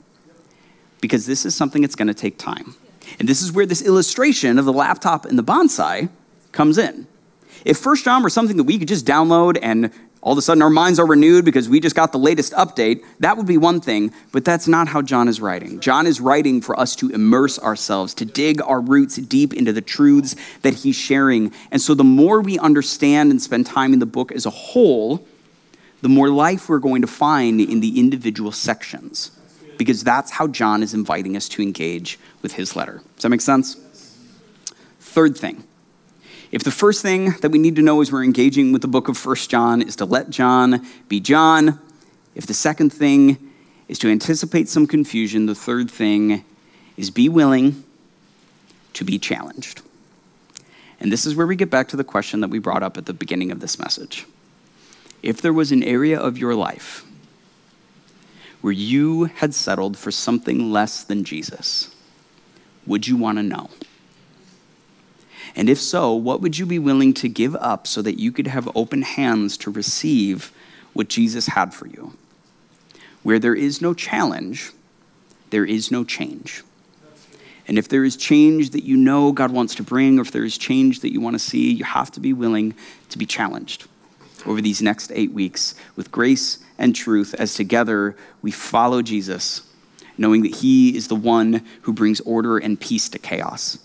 Because 1.01 1.25
this 1.25 1.45
is 1.45 1.55
something 1.55 1.81
that's 1.81 1.95
going 1.95 2.07
to 2.07 2.13
take 2.13 2.37
time. 2.37 2.75
And 3.19 3.27
this 3.27 3.41
is 3.41 3.51
where 3.51 3.65
this 3.65 3.81
illustration 3.81 4.57
of 4.57 4.65
the 4.65 4.73
laptop 4.73 5.25
and 5.25 5.37
the 5.37 5.43
bonsai 5.43 6.09
comes 6.51 6.77
in. 6.77 7.07
If 7.65 7.77
First 7.77 8.05
John 8.05 8.23
were 8.23 8.29
something 8.29 8.57
that 8.57 8.63
we 8.63 8.77
could 8.77 8.87
just 8.87 9.05
download 9.05 9.57
and 9.61 9.91
all 10.21 10.31
of 10.31 10.37
a 10.37 10.41
sudden 10.41 10.63
our 10.63 10.69
minds 10.69 10.99
are 10.99 11.05
renewed 11.05 11.43
because 11.43 11.67
we 11.67 11.81
just 11.81 11.95
got 11.95 12.13
the 12.13 12.17
latest 12.17 12.53
update, 12.53 13.03
that 13.19 13.35
would 13.35 13.45
be 13.45 13.57
one 13.57 13.81
thing, 13.81 14.13
but 14.31 14.45
that's 14.45 14.67
not 14.67 14.87
how 14.87 15.01
John 15.01 15.27
is 15.27 15.41
writing. 15.41 15.81
John 15.81 16.07
is 16.07 16.21
writing 16.21 16.61
for 16.61 16.79
us 16.79 16.95
to 16.97 17.09
immerse 17.09 17.59
ourselves, 17.59 18.13
to 18.15 18.25
dig 18.25 18.61
our 18.61 18.79
roots 18.79 19.17
deep 19.17 19.53
into 19.53 19.73
the 19.73 19.81
truths 19.81 20.35
that 20.61 20.73
he's 20.73 20.95
sharing. 20.95 21.51
And 21.71 21.81
so 21.81 21.93
the 21.93 22.05
more 22.05 22.39
we 22.41 22.57
understand 22.57 23.31
and 23.31 23.41
spend 23.41 23.65
time 23.65 23.91
in 23.91 23.99
the 23.99 24.05
book 24.05 24.31
as 24.31 24.45
a 24.45 24.49
whole, 24.49 25.25
the 26.03 26.09
more 26.09 26.29
life 26.29 26.67
we're 26.67 26.79
going 26.79 27.01
to 27.01 27.07
find 27.07 27.61
in 27.61 27.79
the 27.79 27.97
individual 27.97 28.51
sections, 28.51 29.31
because 29.77 30.03
that's 30.03 30.31
how 30.31 30.47
John 30.47 30.83
is 30.83 30.93
inviting 30.93 31.37
us 31.37 31.47
to 31.47 31.61
engage 31.61 32.19
with 32.41 32.51
his 32.51 32.75
letter. 32.75 33.01
Does 33.15 33.23
that 33.23 33.29
make 33.29 33.39
sense? 33.39 33.75
Third 34.99 35.37
thing. 35.37 35.63
If 36.51 36.65
the 36.65 36.71
first 36.71 37.01
thing 37.01 37.31
that 37.39 37.51
we 37.51 37.57
need 37.57 37.77
to 37.77 37.81
know 37.81 38.01
as 38.01 38.11
we're 38.11 38.25
engaging 38.25 38.73
with 38.73 38.81
the 38.81 38.87
book 38.89 39.07
of 39.07 39.17
First 39.17 39.49
John 39.49 39.81
is 39.81 39.95
to 39.95 40.05
let 40.05 40.29
John 40.29 40.85
be 41.07 41.21
John, 41.21 41.79
if 42.35 42.47
the 42.47 42.53
second 42.53 42.91
thing 42.91 43.37
is 43.87 43.97
to 43.99 44.09
anticipate 44.09 44.67
some 44.67 44.85
confusion, 44.85 45.45
the 45.45 45.55
third 45.55 45.89
thing 45.89 46.43
is 46.97 47.11
be 47.11 47.29
willing 47.29 47.81
to 48.91 49.05
be 49.05 49.17
challenged. 49.17 49.81
And 50.99 51.13
this 51.13 51.25
is 51.25 51.33
where 51.33 51.47
we 51.47 51.55
get 51.55 51.69
back 51.69 51.87
to 51.87 51.95
the 51.95 52.03
question 52.03 52.41
that 52.41 52.49
we 52.49 52.59
brought 52.59 52.83
up 52.83 52.97
at 52.97 53.05
the 53.05 53.13
beginning 53.13 53.51
of 53.51 53.61
this 53.61 53.79
message. 53.79 54.25
If 55.23 55.41
there 55.41 55.53
was 55.53 55.71
an 55.71 55.83
area 55.83 56.19
of 56.19 56.37
your 56.37 56.53
life 56.53 57.05
where 58.59 58.73
you 58.73 59.25
had 59.25 59.53
settled 59.53 59.97
for 59.97 60.11
something 60.11 60.71
less 60.71 61.03
than 61.03 61.23
Jesus, 61.23 61.95
would 62.85 63.07
you 63.07 63.15
want 63.15 63.37
to 63.37 63.43
know? 63.43 63.69
And 65.55 65.69
if 65.69 65.79
so, 65.79 66.13
what 66.13 66.41
would 66.41 66.57
you 66.57 66.65
be 66.65 66.79
willing 66.79 67.13
to 67.15 67.29
give 67.29 67.55
up 67.55 67.87
so 67.87 68.01
that 68.01 68.19
you 68.19 68.33
could 68.33 68.47
have 68.47 68.69
open 68.75 69.01
hands 69.01 69.57
to 69.59 69.71
receive 69.71 70.51
what 70.91 71.07
Jesus 71.07 71.47
had 71.47 71.73
for 71.73 71.87
you? 71.87 72.17
Where 73.21 73.39
there 73.39 73.55
is 73.55 73.81
no 73.81 73.93
challenge, 73.93 74.71
there 75.51 75.65
is 75.65 75.89
no 75.89 76.03
change. 76.03 76.63
And 77.65 77.77
if 77.77 77.87
there 77.87 78.03
is 78.03 78.17
change 78.17 78.71
that 78.71 78.83
you 78.83 78.97
know 78.97 79.31
God 79.31 79.51
wants 79.51 79.75
to 79.75 79.83
bring, 79.83 80.19
or 80.19 80.23
if 80.23 80.31
there 80.31 80.43
is 80.43 80.57
change 80.57 80.99
that 80.99 81.13
you 81.13 81.21
want 81.21 81.35
to 81.35 81.39
see, 81.39 81.71
you 81.71 81.85
have 81.85 82.11
to 82.11 82.19
be 82.19 82.33
willing 82.33 82.73
to 83.09 83.17
be 83.17 83.25
challenged 83.25 83.87
over 84.45 84.61
these 84.61 84.81
next 84.81 85.11
eight 85.13 85.31
weeks 85.31 85.75
with 85.95 86.11
grace 86.11 86.59
and 86.77 86.95
truth 86.95 87.33
as 87.37 87.53
together 87.53 88.15
we 88.41 88.51
follow 88.51 89.01
Jesus, 89.01 89.61
knowing 90.17 90.43
that 90.43 90.55
He 90.55 90.95
is 90.95 91.07
the 91.07 91.15
one 91.15 91.65
who 91.83 91.93
brings 91.93 92.19
order 92.21 92.57
and 92.57 92.79
peace 92.79 93.09
to 93.09 93.19
chaos, 93.19 93.79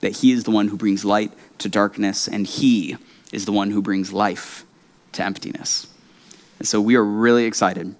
that 0.00 0.18
He 0.18 0.32
is 0.32 0.44
the 0.44 0.50
one 0.50 0.68
who 0.68 0.76
brings 0.76 1.04
light 1.04 1.32
to 1.58 1.68
darkness, 1.68 2.28
and 2.28 2.46
He 2.46 2.96
is 3.32 3.44
the 3.44 3.52
one 3.52 3.70
who 3.70 3.82
brings 3.82 4.12
life 4.12 4.64
to 5.12 5.24
emptiness. 5.24 5.86
And 6.58 6.68
so 6.68 6.80
we 6.80 6.96
are 6.96 7.04
really 7.04 7.44
excited 7.44 7.94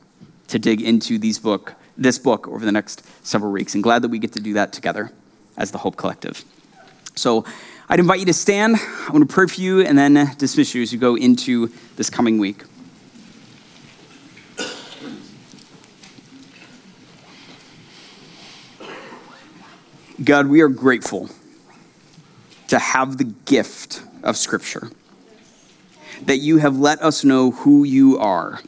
to 0.48 0.58
dig 0.58 0.80
into 0.80 1.18
these 1.18 1.38
book, 1.38 1.74
this 1.96 2.18
book 2.18 2.46
over 2.48 2.64
the 2.64 2.72
next 2.72 3.04
several 3.26 3.52
weeks, 3.52 3.74
and 3.74 3.82
glad 3.82 4.02
that 4.02 4.08
we 4.08 4.18
get 4.18 4.32
to 4.32 4.40
do 4.40 4.54
that 4.54 4.72
together 4.72 5.10
as 5.56 5.70
the 5.70 5.78
Hope 5.78 5.96
Collective. 5.96 6.44
So 7.14 7.44
I'd 7.86 8.00
invite 8.00 8.18
you 8.18 8.26
to 8.26 8.32
stand. 8.32 8.76
I 8.76 9.12
want 9.12 9.28
to 9.28 9.32
pray 9.32 9.46
for 9.46 9.60
you 9.60 9.82
and 9.82 9.98
then 9.98 10.14
dismiss 10.38 10.74
you 10.74 10.82
as 10.82 10.90
you 10.90 10.98
go 10.98 11.16
into 11.16 11.70
this 11.96 12.08
coming 12.08 12.38
week. 12.38 12.62
God, 20.22 20.46
we 20.46 20.62
are 20.62 20.68
grateful 20.68 21.28
to 22.68 22.78
have 22.78 23.18
the 23.18 23.24
gift 23.24 24.02
of 24.22 24.38
Scripture, 24.38 24.90
that 26.22 26.38
you 26.38 26.56
have 26.58 26.78
let 26.78 27.02
us 27.02 27.22
know 27.22 27.50
who 27.50 27.84
you 27.84 28.16
are 28.18 28.60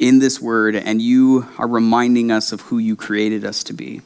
in 0.00 0.18
this 0.18 0.40
word, 0.40 0.74
and 0.74 1.00
you 1.00 1.46
are 1.56 1.68
reminding 1.68 2.32
us 2.32 2.50
of 2.50 2.62
who 2.62 2.78
you 2.78 2.96
created 2.96 3.44
us 3.44 3.62
to 3.62 3.72
be. 3.72 4.02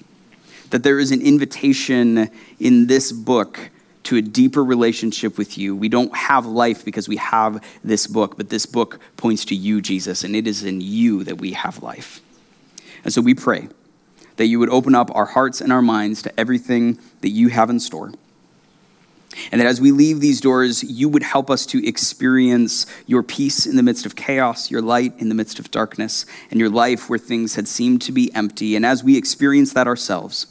That 0.69 0.83
there 0.83 0.99
is 0.99 1.13
an 1.13 1.23
invitation 1.23 2.31
in 2.61 2.89
this 2.89 3.11
book 3.11 3.71
to 4.09 4.17
a 4.17 4.23
deeper 4.23 4.65
relationship 4.65 5.37
with 5.37 5.59
you. 5.59 5.77
We 5.77 5.91
don't 5.91 6.17
have 6.17 6.47
life 6.47 6.83
because 6.83 7.09
we 7.09 7.17
have 7.17 7.63
this 7.85 8.07
book, 8.07 8.39
but 8.39 8.49
this 8.49 8.65
book 8.65 9.01
points 9.19 9.45
to 9.45 9.55
you, 9.55 9.83
Jesus, 9.83 10.25
and 10.25 10.35
it 10.35 10.47
is 10.47 10.65
in 10.65 10.81
you 10.81 11.25
that 11.25 11.37
we 11.37 11.53
have 11.53 11.83
life. 11.83 12.23
And 13.05 13.13
so 13.13 13.21
we 13.21 13.35
pray 13.35 13.69
that 14.37 14.47
you 14.47 14.59
would 14.61 14.71
open 14.71 14.95
up 14.95 15.15
our 15.15 15.27
hearts 15.27 15.61
and 15.61 15.71
our 15.71 15.83
minds 15.83 16.23
to 16.23 16.41
everything 16.41 16.99
that 17.21 17.29
you 17.29 17.49
have 17.49 17.69
in 17.69 17.79
store. 17.79 18.11
And 19.53 19.61
that 19.61 19.67
as 19.67 19.79
we 19.79 19.91
leave 19.91 20.21
these 20.21 20.41
doors, 20.41 20.83
you 20.83 21.11
would 21.11 21.23
help 21.23 21.51
us 21.51 21.67
to 21.67 21.87
experience 21.87 22.87
your 23.07 23.23
peace 23.23 23.67
in 23.67 23.77
the 23.77 23.83
midst 23.83 24.07
of 24.07 24.17
chaos, 24.17 24.71
your 24.71 24.81
light 24.81 25.13
in 25.19 25.29
the 25.29 25.35
midst 25.35 25.59
of 25.59 25.71
darkness, 25.71 26.25
and 26.51 26.59
your 26.59 26.71
life 26.71 27.11
where 27.11 27.19
things 27.19 27.57
had 27.57 27.69
seemed 27.69 28.01
to 28.03 28.13
be 28.13 28.35
empty. 28.35 28.75
And 28.75 28.87
as 28.87 29.05
we 29.05 29.19
experience 29.19 29.75
that 29.75 29.87
ourselves, 29.87 30.47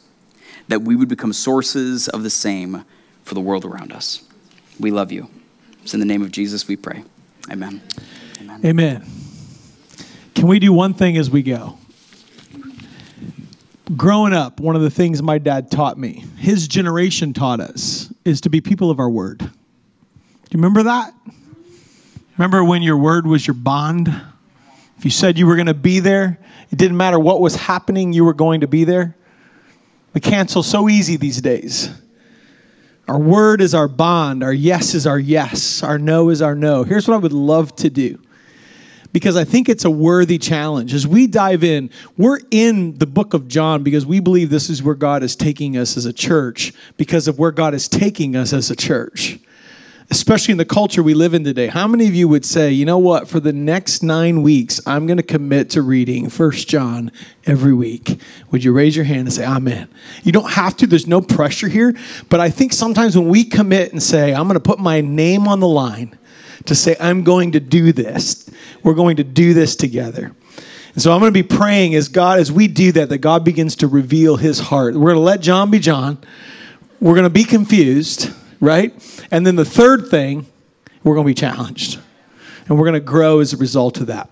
that 0.68 0.84
we 0.84 0.96
would 0.96 1.10
become 1.10 1.34
sources 1.34 2.08
of 2.08 2.22
the 2.22 2.30
same 2.30 2.86
for 3.28 3.36
the 3.36 3.42
world 3.42 3.66
around 3.66 3.92
us. 3.92 4.24
We 4.80 4.90
love 4.90 5.12
you. 5.12 5.30
It's 5.84 5.94
in 5.94 6.00
the 6.00 6.06
name 6.06 6.22
of 6.22 6.32
Jesus 6.32 6.68
we 6.68 6.78
pray. 6.78 7.04
Amen. 7.52 7.82
Amen. 8.42 8.66
Amen. 8.66 9.06
Can 10.34 10.48
we 10.48 10.60
do 10.60 10.72
one 10.72 10.94
thing 10.94 11.18
as 11.18 11.30
we 11.30 11.44
go? 11.44 11.78
Growing 13.96 14.34
up, 14.34 14.60
one 14.62 14.76
of 14.76 14.82
the 14.82 14.90
things 14.90 15.22
my 15.22 15.38
dad 15.38 15.70
taught 15.70 15.98
me, 15.98 16.24
his 16.38 16.68
generation 16.68 17.34
taught 17.34 17.60
us, 17.60 18.14
is 18.24 18.42
to 18.42 18.50
be 18.50 18.62
people 18.62 18.90
of 18.90 19.00
our 19.00 19.10
word. 19.10 19.40
Do 19.40 19.46
you 19.46 20.58
remember 20.58 20.84
that? 20.84 21.14
Remember 22.38 22.64
when 22.64 22.82
your 22.82 22.98
word 22.98 23.28
was 23.28 23.46
your 23.46 23.56
bond? 23.56 24.08
If 24.98 25.04
you 25.06 25.12
said 25.12 25.38
you 25.38 25.48
were 25.48 25.56
going 25.56 25.68
to 25.68 25.74
be 25.74 26.00
there, 26.00 26.40
it 26.72 26.78
didn't 26.78 26.98
matter 26.98 27.20
what 27.20 27.42
was 27.42 27.56
happening, 27.56 28.14
you 28.14 28.24
were 28.24 28.34
going 28.34 28.62
to 28.62 28.68
be 28.68 28.84
there. 28.86 29.18
We 30.14 30.22
cancel 30.22 30.64
so 30.64 30.88
easy 30.88 31.18
these 31.18 31.42
days. 31.42 31.90
Our 33.08 33.20
word 33.20 33.62
is 33.62 33.74
our 33.74 33.88
bond. 33.88 34.44
Our 34.44 34.54
yes 34.54 34.94
is 34.94 35.08
our 35.08 35.20
yes. 35.20 35.82
Our 35.82 35.98
no 35.98 36.30
is 36.30 36.42
our 36.42 36.56
no. 36.56 36.84
Here's 36.84 37.08
what 37.08 37.16
I 37.16 37.18
would 37.18 37.34
love 37.34 37.76
to 37.78 37.90
do 37.90 38.20
because 39.14 39.38
I 39.38 39.46
think 39.46 39.70
it's 39.70 39.86
a 39.86 39.90
worthy 39.90 40.38
challenge. 40.38 40.94
As 40.94 41.08
we 41.08 41.28
dive 41.28 41.64
in, 41.64 41.90
we're 42.18 42.40
in 42.52 42.98
the 42.98 43.08
book 43.08 43.34
of 43.34 43.48
John 43.48 43.82
because 43.82 44.06
we 44.06 44.20
believe 44.20 44.50
this 44.50 44.70
is 44.70 44.84
where 44.84 44.96
God 44.96 45.24
is 45.24 45.36
taking 45.36 45.78
us 45.78 45.96
as 45.96 46.06
a 46.06 46.14
church, 46.14 46.74
because 46.98 47.28
of 47.28 47.40
where 47.40 47.52
God 47.52 47.74
is 47.74 47.88
taking 47.88 48.36
us 48.36 48.54
as 48.54 48.70
a 48.70 48.76
church 48.76 49.40
especially 50.10 50.54
in 50.54 50.58
the 50.58 50.66
culture 50.66 51.04
we 51.04 51.14
live 51.14 51.34
in 51.34 51.44
today. 51.44 51.68
How 51.68 51.86
many 51.86 52.08
of 52.08 52.16
you 52.16 52.30
would 52.30 52.46
say, 52.46 52.72
you 52.72 52.86
know 52.86 52.98
what, 52.98 53.28
for 53.28 53.42
the 53.42 53.52
next 53.52 54.04
nine 54.04 54.42
weeks, 54.42 54.80
I'm 54.88 55.06
going 55.06 55.18
to 55.18 55.24
commit 55.24 55.70
to 55.72 55.82
reading 55.82 56.30
First 56.30 56.70
John 56.70 57.12
every 57.46 57.74
week? 57.74 58.22
Would 58.52 58.64
you 58.64 58.72
raise 58.72 58.96
your 58.96 59.04
hand 59.04 59.22
and 59.22 59.34
say, 59.34 59.46
Amen? 59.46 59.90
You 60.24 60.32
don't 60.32 60.50
have 60.50 60.78
to, 60.78 60.88
there's 60.88 61.08
no 61.08 61.20
pressure 61.20 61.68
here. 61.68 61.94
But 62.30 62.40
I 62.40 62.50
think 62.50 62.72
sometimes 62.72 63.18
when 63.18 63.28
we 63.28 63.44
commit 63.44 63.92
and 63.92 64.02
say, 64.02 64.34
I'm 64.34 64.48
going 64.48 64.54
to 64.54 64.62
put 64.62 64.80
my 64.80 65.02
name 65.02 65.48
on 65.48 65.60
the 65.60 65.68
line 65.68 66.18
to 66.66 66.76
say, 66.76 66.96
I'm 67.02 67.24
going 67.24 67.52
to 67.52 67.60
do 67.60 67.92
this, 67.92 68.50
we're 68.84 68.94
going 68.94 69.18
to 69.18 69.24
do 69.26 69.54
this 69.54 69.76
together. 69.76 70.32
And 70.94 71.02
so 71.04 71.12
I'm 71.12 71.20
going 71.20 71.34
to 71.34 71.44
be 71.44 71.48
praying 71.48 71.96
as 71.96 72.08
God, 72.08 72.40
as 72.40 72.52
we 72.52 72.68
do 72.68 72.94
that, 72.94 73.10
that 73.10 73.20
God 73.20 73.44
begins 73.44 73.76
to 73.78 73.88
reveal 73.88 74.38
his 74.38 74.58
heart. 74.58 74.96
We're 74.96 75.14
going 75.14 75.16
to 75.16 75.20
let 75.20 75.42
John 75.42 75.70
be 75.70 75.80
John. 75.80 76.18
We're 77.02 77.14
going 77.14 77.26
to 77.26 77.30
be 77.30 77.44
confused 77.44 78.32
right? 78.60 78.94
And 79.32 79.46
then 79.46 79.56
the 79.56 79.66
third 79.66 80.08
thing, 80.08 80.46
we're 81.04 81.16
going 81.16 81.26
to 81.26 81.32
be 81.32 81.34
challenged. 81.34 82.00
And 82.68 82.78
we're 82.78 82.86
going 82.86 82.94
to 82.94 83.00
grow 83.00 83.40
as 83.40 83.54
a 83.54 83.58
result 83.58 84.00
of 84.00 84.08
that. 84.08 84.30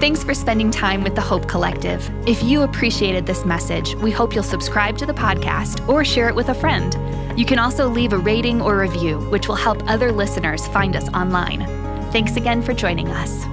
Thanks 0.00 0.22
for 0.22 0.32
spending 0.32 0.70
time 0.70 1.02
with 1.02 1.16
the 1.16 1.20
Hope 1.20 1.48
Collective. 1.48 2.08
If 2.26 2.42
you 2.42 2.62
appreciated 2.62 3.26
this 3.26 3.44
message, 3.44 3.96
we 3.96 4.12
hope 4.12 4.32
you'll 4.32 4.44
subscribe 4.44 4.96
to 4.98 5.06
the 5.06 5.12
podcast 5.12 5.88
or 5.88 6.04
share 6.04 6.28
it 6.28 6.36
with 6.36 6.48
a 6.50 6.54
friend. 6.54 6.96
You 7.38 7.44
can 7.44 7.58
also 7.58 7.88
leave 7.88 8.12
a 8.12 8.18
rating 8.18 8.62
or 8.62 8.78
review, 8.78 9.18
which 9.30 9.48
will 9.48 9.56
help 9.56 9.82
other 9.88 10.12
listeners 10.12 10.66
find 10.68 10.94
us 10.94 11.08
online. 11.08 11.66
Thanks 12.12 12.36
again 12.36 12.62
for 12.62 12.74
joining 12.74 13.08
us. 13.08 13.44